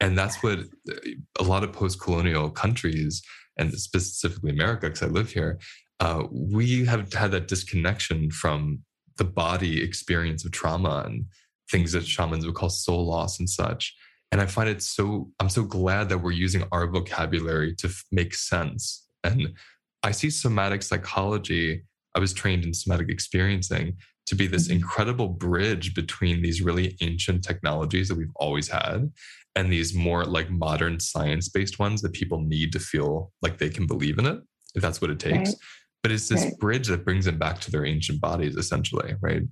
[0.00, 0.60] And that's what
[1.38, 3.22] a lot of post colonial countries,
[3.56, 5.58] and specifically America, because I live here,
[6.00, 8.80] uh, we have had that disconnection from
[9.16, 11.26] the body experience of trauma and
[11.70, 13.94] things that shamans would call soul loss and such.
[14.32, 18.04] And I find it so, I'm so glad that we're using our vocabulary to f-
[18.10, 19.06] make sense.
[19.22, 19.54] And
[20.02, 21.84] I see somatic psychology,
[22.14, 27.44] I was trained in somatic experiencing to be this incredible bridge between these really ancient
[27.44, 29.10] technologies that we've always had
[29.56, 33.68] and these more like modern science based ones that people need to feel like they
[33.68, 34.38] can believe in it
[34.74, 35.58] if that's what it takes right.
[36.02, 36.58] but it's this right.
[36.58, 39.42] bridge that brings them back to their ancient bodies essentially right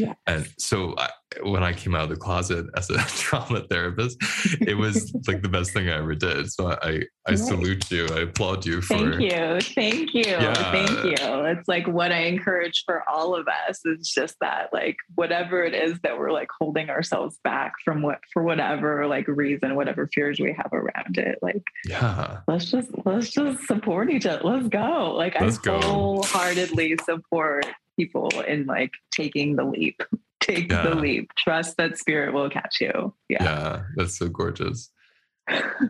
[0.00, 0.14] yeah.
[0.26, 1.10] And so I,
[1.42, 4.16] when I came out of the closet as a trauma therapist,
[4.60, 6.50] it was like the best thing I ever did.
[6.50, 8.06] So I, I salute you.
[8.06, 8.96] I applaud you for.
[8.96, 9.60] Thank you.
[9.60, 10.24] Thank you.
[10.26, 10.72] Yeah.
[10.72, 11.16] Thank you.
[11.18, 13.80] It's like what I encourage for all of us.
[13.84, 18.18] It's just that like whatever it is that we're like holding ourselves back from what
[18.32, 21.38] for whatever like reason, whatever fears we have around it.
[21.42, 24.42] Like yeah, let's just let's just support each other.
[24.42, 25.14] Let's go.
[25.16, 25.80] Like let's I go.
[25.80, 27.66] wholeheartedly support
[28.00, 30.02] people in like taking the leap.
[30.40, 30.82] Take yeah.
[30.82, 31.30] the leap.
[31.36, 33.14] Trust that spirit will catch you.
[33.28, 33.44] Yeah.
[33.44, 34.90] Yeah, that's so gorgeous.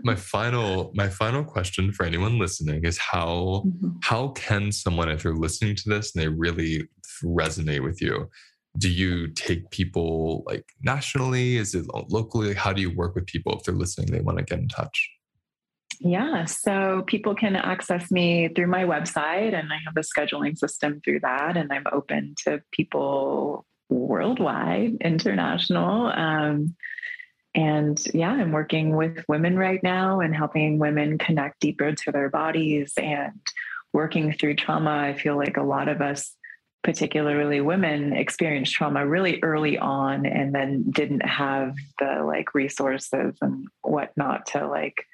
[0.03, 3.91] my final my final question for anyone listening is how mm-hmm.
[4.03, 6.83] how can someone if you're listening to this and they really
[7.23, 8.29] resonate with you
[8.79, 13.53] do you take people like nationally is it locally how do you work with people
[13.55, 15.11] if they're listening they want to get in touch
[15.99, 21.01] yeah, so people can access me through my website, and I have a scheduling system
[21.05, 21.57] through that.
[21.57, 26.07] And I'm open to people worldwide, international.
[26.07, 26.77] Um,
[27.55, 32.31] and yeah, I'm working with women right now and helping women connect deeper to their
[32.31, 33.41] bodies and
[33.93, 34.91] working through trauma.
[34.91, 36.35] I feel like a lot of us,
[36.85, 43.67] particularly women, experience trauma really early on and then didn't have the like resources and
[43.83, 45.05] whatnot to like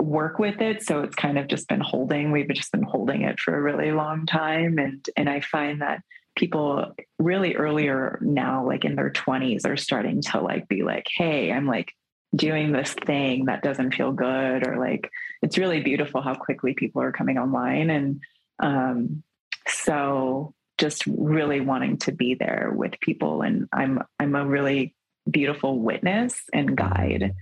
[0.00, 0.82] work with it.
[0.82, 2.30] So it's kind of just been holding.
[2.30, 4.78] We've just been holding it for a really long time.
[4.78, 6.02] And and i find that
[6.34, 11.52] people really earlier now like in their 20s are starting to like be like hey
[11.52, 11.92] i'm like
[12.34, 15.10] doing this thing that doesn't feel good or like
[15.42, 17.90] it's really beautiful how quickly people are coming online.
[17.90, 18.20] And
[18.60, 19.22] um,
[19.66, 23.42] so just really wanting to be there with people.
[23.42, 24.94] And i'm i'm a really
[25.30, 27.34] beautiful witness and guide.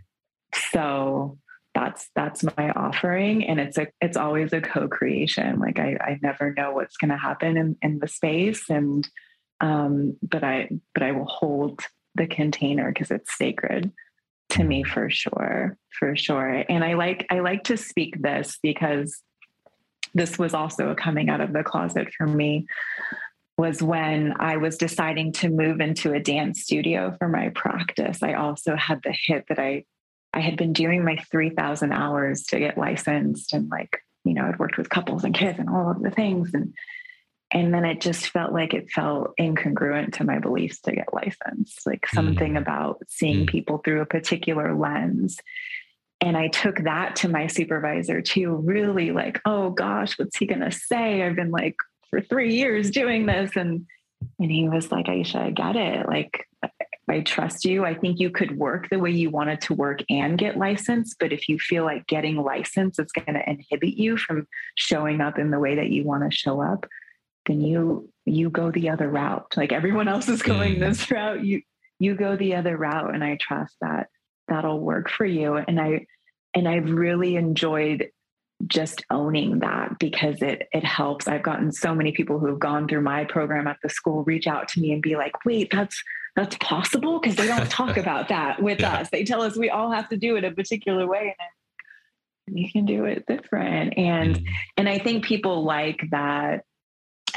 [0.72, 1.38] So
[1.80, 3.44] that's that's my offering.
[3.44, 5.58] And it's a it's always a co-creation.
[5.58, 8.68] Like i i never know what's going to happen in in the space.
[8.68, 9.08] And
[9.60, 11.80] um but i but i will hold
[12.14, 13.92] the container because it's sacred
[14.50, 16.64] to me for sure for sure.
[16.68, 19.22] And i like i like to speak this because
[20.14, 22.66] this was also coming out of the closet for me
[23.56, 28.22] was when I was deciding to move into a dance studio for my practice.
[28.22, 29.84] I also had the hit that I
[30.32, 34.58] I had been doing my 3000 hours to get licensed and like, you know, I'd
[34.58, 36.72] worked with couples and kids and all of the things and
[37.52, 41.84] and then it just felt like it felt incongruent to my beliefs to get licensed,
[41.84, 42.58] like something mm.
[42.58, 43.48] about seeing mm.
[43.48, 45.36] people through a particular lens.
[46.20, 50.60] And I took that to my supervisor too, really like, oh gosh, what's he going
[50.60, 51.22] to say?
[51.22, 51.74] I've been like
[52.08, 53.56] for three years doing this.
[53.56, 53.86] And,
[54.38, 56.06] and he was like, Aisha, I get it.
[56.06, 56.46] Like,
[57.10, 57.84] I trust you.
[57.84, 61.16] I think you could work the way you wanted to work and get licensed.
[61.18, 64.46] But if you feel like getting licensed is going to inhibit you from
[64.76, 66.86] showing up in the way that you want to show up,
[67.46, 69.52] then you you go the other route.
[69.56, 70.80] Like everyone else is going mm.
[70.80, 71.62] this route, you
[71.98, 73.12] you go the other route.
[73.14, 74.08] And I trust that
[74.48, 75.56] that'll work for you.
[75.56, 76.06] And I
[76.54, 78.10] and I've really enjoyed
[78.66, 81.26] just owning that because it it helps.
[81.26, 84.46] I've gotten so many people who have gone through my program at the school reach
[84.46, 86.00] out to me and be like, wait, that's
[86.36, 88.98] that's possible because they don't talk about that with yeah.
[88.98, 89.10] us.
[89.10, 91.34] They tell us we all have to do it a particular way
[92.46, 93.96] and you can do it different.
[93.96, 94.52] And mm-hmm.
[94.76, 96.64] and I think people like that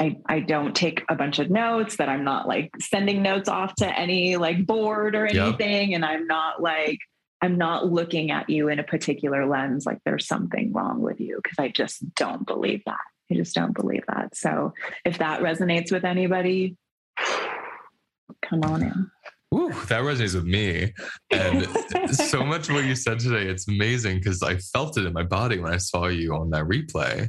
[0.00, 3.74] I, I don't take a bunch of notes that I'm not like sending notes off
[3.76, 5.90] to any like board or anything.
[5.90, 5.96] Yep.
[5.96, 6.98] And I'm not like,
[7.40, 11.38] I'm not looking at you in a particular lens like there's something wrong with you
[11.42, 12.98] because I just don't believe that.
[13.30, 14.36] I just don't believe that.
[14.36, 14.74] So
[15.04, 16.76] if that resonates with anybody,
[18.42, 19.10] come on in.
[19.54, 20.92] Ooh, that resonates with me.
[21.30, 21.66] And
[22.14, 25.22] so much of what you said today, it's amazing because I felt it in my
[25.22, 27.28] body when I saw you on that replay.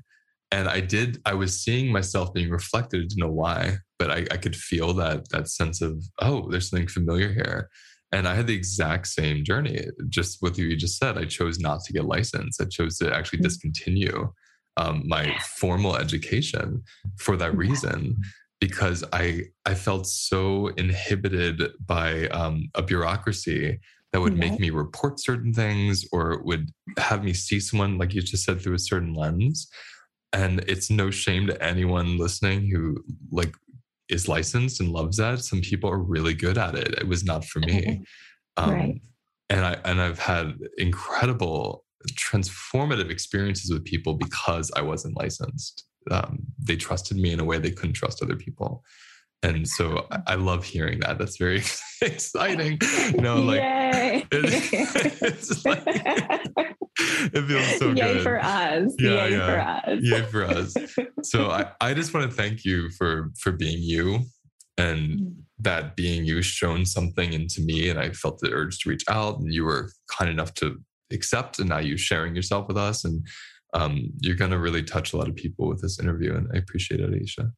[0.51, 2.97] And I did, I was seeing myself being reflected.
[2.97, 6.69] I didn't know why, but I, I could feel that that sense of, oh, there's
[6.69, 7.69] something familiar here.
[8.11, 11.17] And I had the exact same journey, just with you just said.
[11.17, 12.61] I chose not to get licensed.
[12.61, 13.43] I chose to actually mm.
[13.43, 14.31] discontinue
[14.77, 16.83] um, my formal education
[17.17, 18.17] for that reason
[18.67, 23.79] because I I felt so inhibited by um, a bureaucracy
[24.11, 28.21] that would make me report certain things or would have me see someone like you
[28.21, 29.67] just said through a certain lens.
[30.33, 33.53] And it's no shame to anyone listening who like
[34.09, 35.41] is licensed and loves that.
[35.41, 36.95] Some people are really good at it.
[36.97, 38.03] It was not for me.
[38.57, 39.01] Um, right.
[39.49, 46.39] And I and I've had incredible transformative experiences with people because I wasn't licensed um,
[46.59, 48.83] they trusted me in a way they couldn't trust other people
[49.45, 51.17] and so I love hearing that.
[51.17, 51.63] That's very
[52.01, 52.79] exciting.
[53.13, 54.25] You know, like, Yay.
[54.31, 55.83] It, like
[56.97, 58.23] it feels so Yay good.
[58.23, 58.93] for us.
[58.99, 59.81] Yeah, Yay yeah.
[59.81, 59.99] for us.
[60.01, 60.73] Yay for us.
[61.23, 64.21] So I, I just want to thank you for for being you
[64.77, 65.33] and mm.
[65.59, 69.39] that being you shown something into me and I felt the urge to reach out
[69.39, 70.77] and you were kind enough to
[71.11, 73.25] accept and now you sharing yourself with us and
[73.75, 76.35] um, you're going to really touch a lot of people with this interview.
[76.35, 77.51] And I appreciate it, Aisha.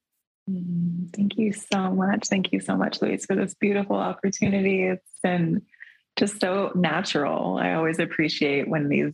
[0.50, 2.28] Mm, thank you so much.
[2.28, 4.84] Thank you so much, Luis, for this beautiful opportunity.
[4.84, 5.62] It's been
[6.18, 7.58] just so natural.
[7.58, 9.14] I always appreciate when these,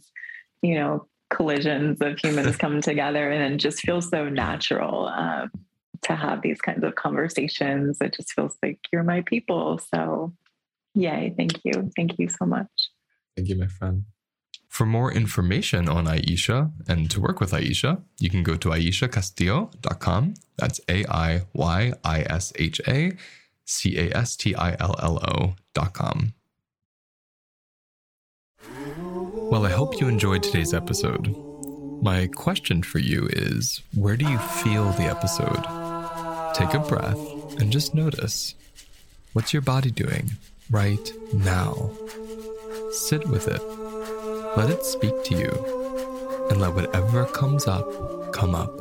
[0.61, 5.51] you know, collisions of humans come together and it just feels so natural um,
[6.03, 7.97] to have these kinds of conversations.
[7.99, 9.79] It just feels like you're my people.
[9.93, 10.33] So,
[10.93, 11.33] yay.
[11.35, 11.91] Thank you.
[11.97, 12.69] Thank you so much.
[13.35, 14.03] Thank you, my friend.
[14.73, 20.33] For more information on Aisha and to work with Aisha, you can go to aiyishacastillo.com.
[20.57, 23.11] That's A I Y I S H A
[23.65, 26.33] C A S T I L L O.com.
[29.51, 31.35] Well, I hope you enjoyed today's episode.
[32.01, 35.63] My question for you is where do you feel the episode?
[36.55, 38.55] Take a breath and just notice.
[39.33, 40.31] What's your body doing
[40.71, 41.91] right now?
[42.89, 43.61] Sit with it
[44.55, 48.79] let it speak to you, and let whatever comes up come up.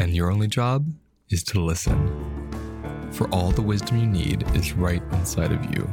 [0.00, 0.90] And your only job
[1.28, 3.10] is to listen.
[3.12, 5.86] For all the wisdom you need is right inside of you.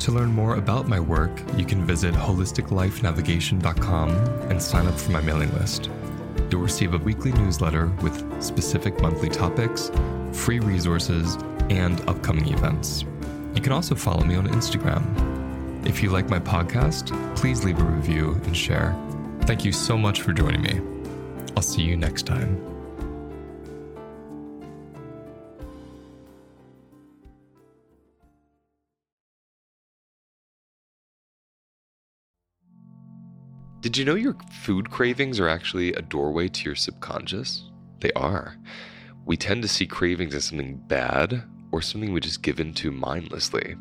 [0.00, 4.10] To learn more about my work, you can visit holisticlifenavigation.com
[4.50, 5.90] and sign up for my mailing list.
[6.50, 9.90] You'll receive a weekly newsletter with specific monthly topics,
[10.32, 11.36] free resources,
[11.70, 13.04] and upcoming events.
[13.54, 15.27] You can also follow me on Instagram
[15.84, 18.96] If you like my podcast, please leave a review and share.
[19.42, 20.80] Thank you so much for joining me.
[21.56, 22.68] I'll see you next time.
[33.80, 37.70] Did you know your food cravings are actually a doorway to your subconscious?
[38.00, 38.56] They are.
[39.24, 43.76] We tend to see cravings as something bad or something we just give into mindlessly.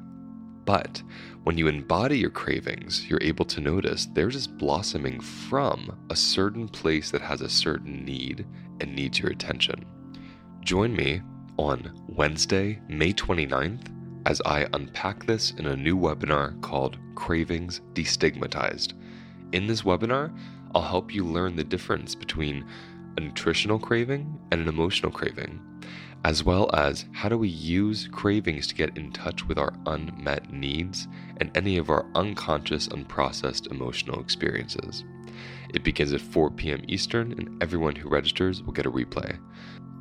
[0.65, 1.01] But
[1.47, 6.67] when you embody your cravings, you're able to notice they're just blossoming from a certain
[6.67, 8.45] place that has a certain need
[8.81, 9.85] and needs your attention.
[10.59, 11.21] Join me
[11.55, 13.87] on Wednesday, May 29th,
[14.25, 18.91] as I unpack this in a new webinar called Cravings Destigmatized.
[19.53, 20.37] In this webinar,
[20.75, 22.65] I'll help you learn the difference between
[23.15, 25.61] a nutritional craving and an emotional craving,
[26.23, 30.51] as well as how do we use cravings to get in touch with our unmet
[30.51, 31.07] needs
[31.37, 35.05] and any of our unconscious, unprocessed emotional experiences.
[35.73, 36.83] It begins at 4 p.m.
[36.87, 39.37] Eastern, and everyone who registers will get a replay.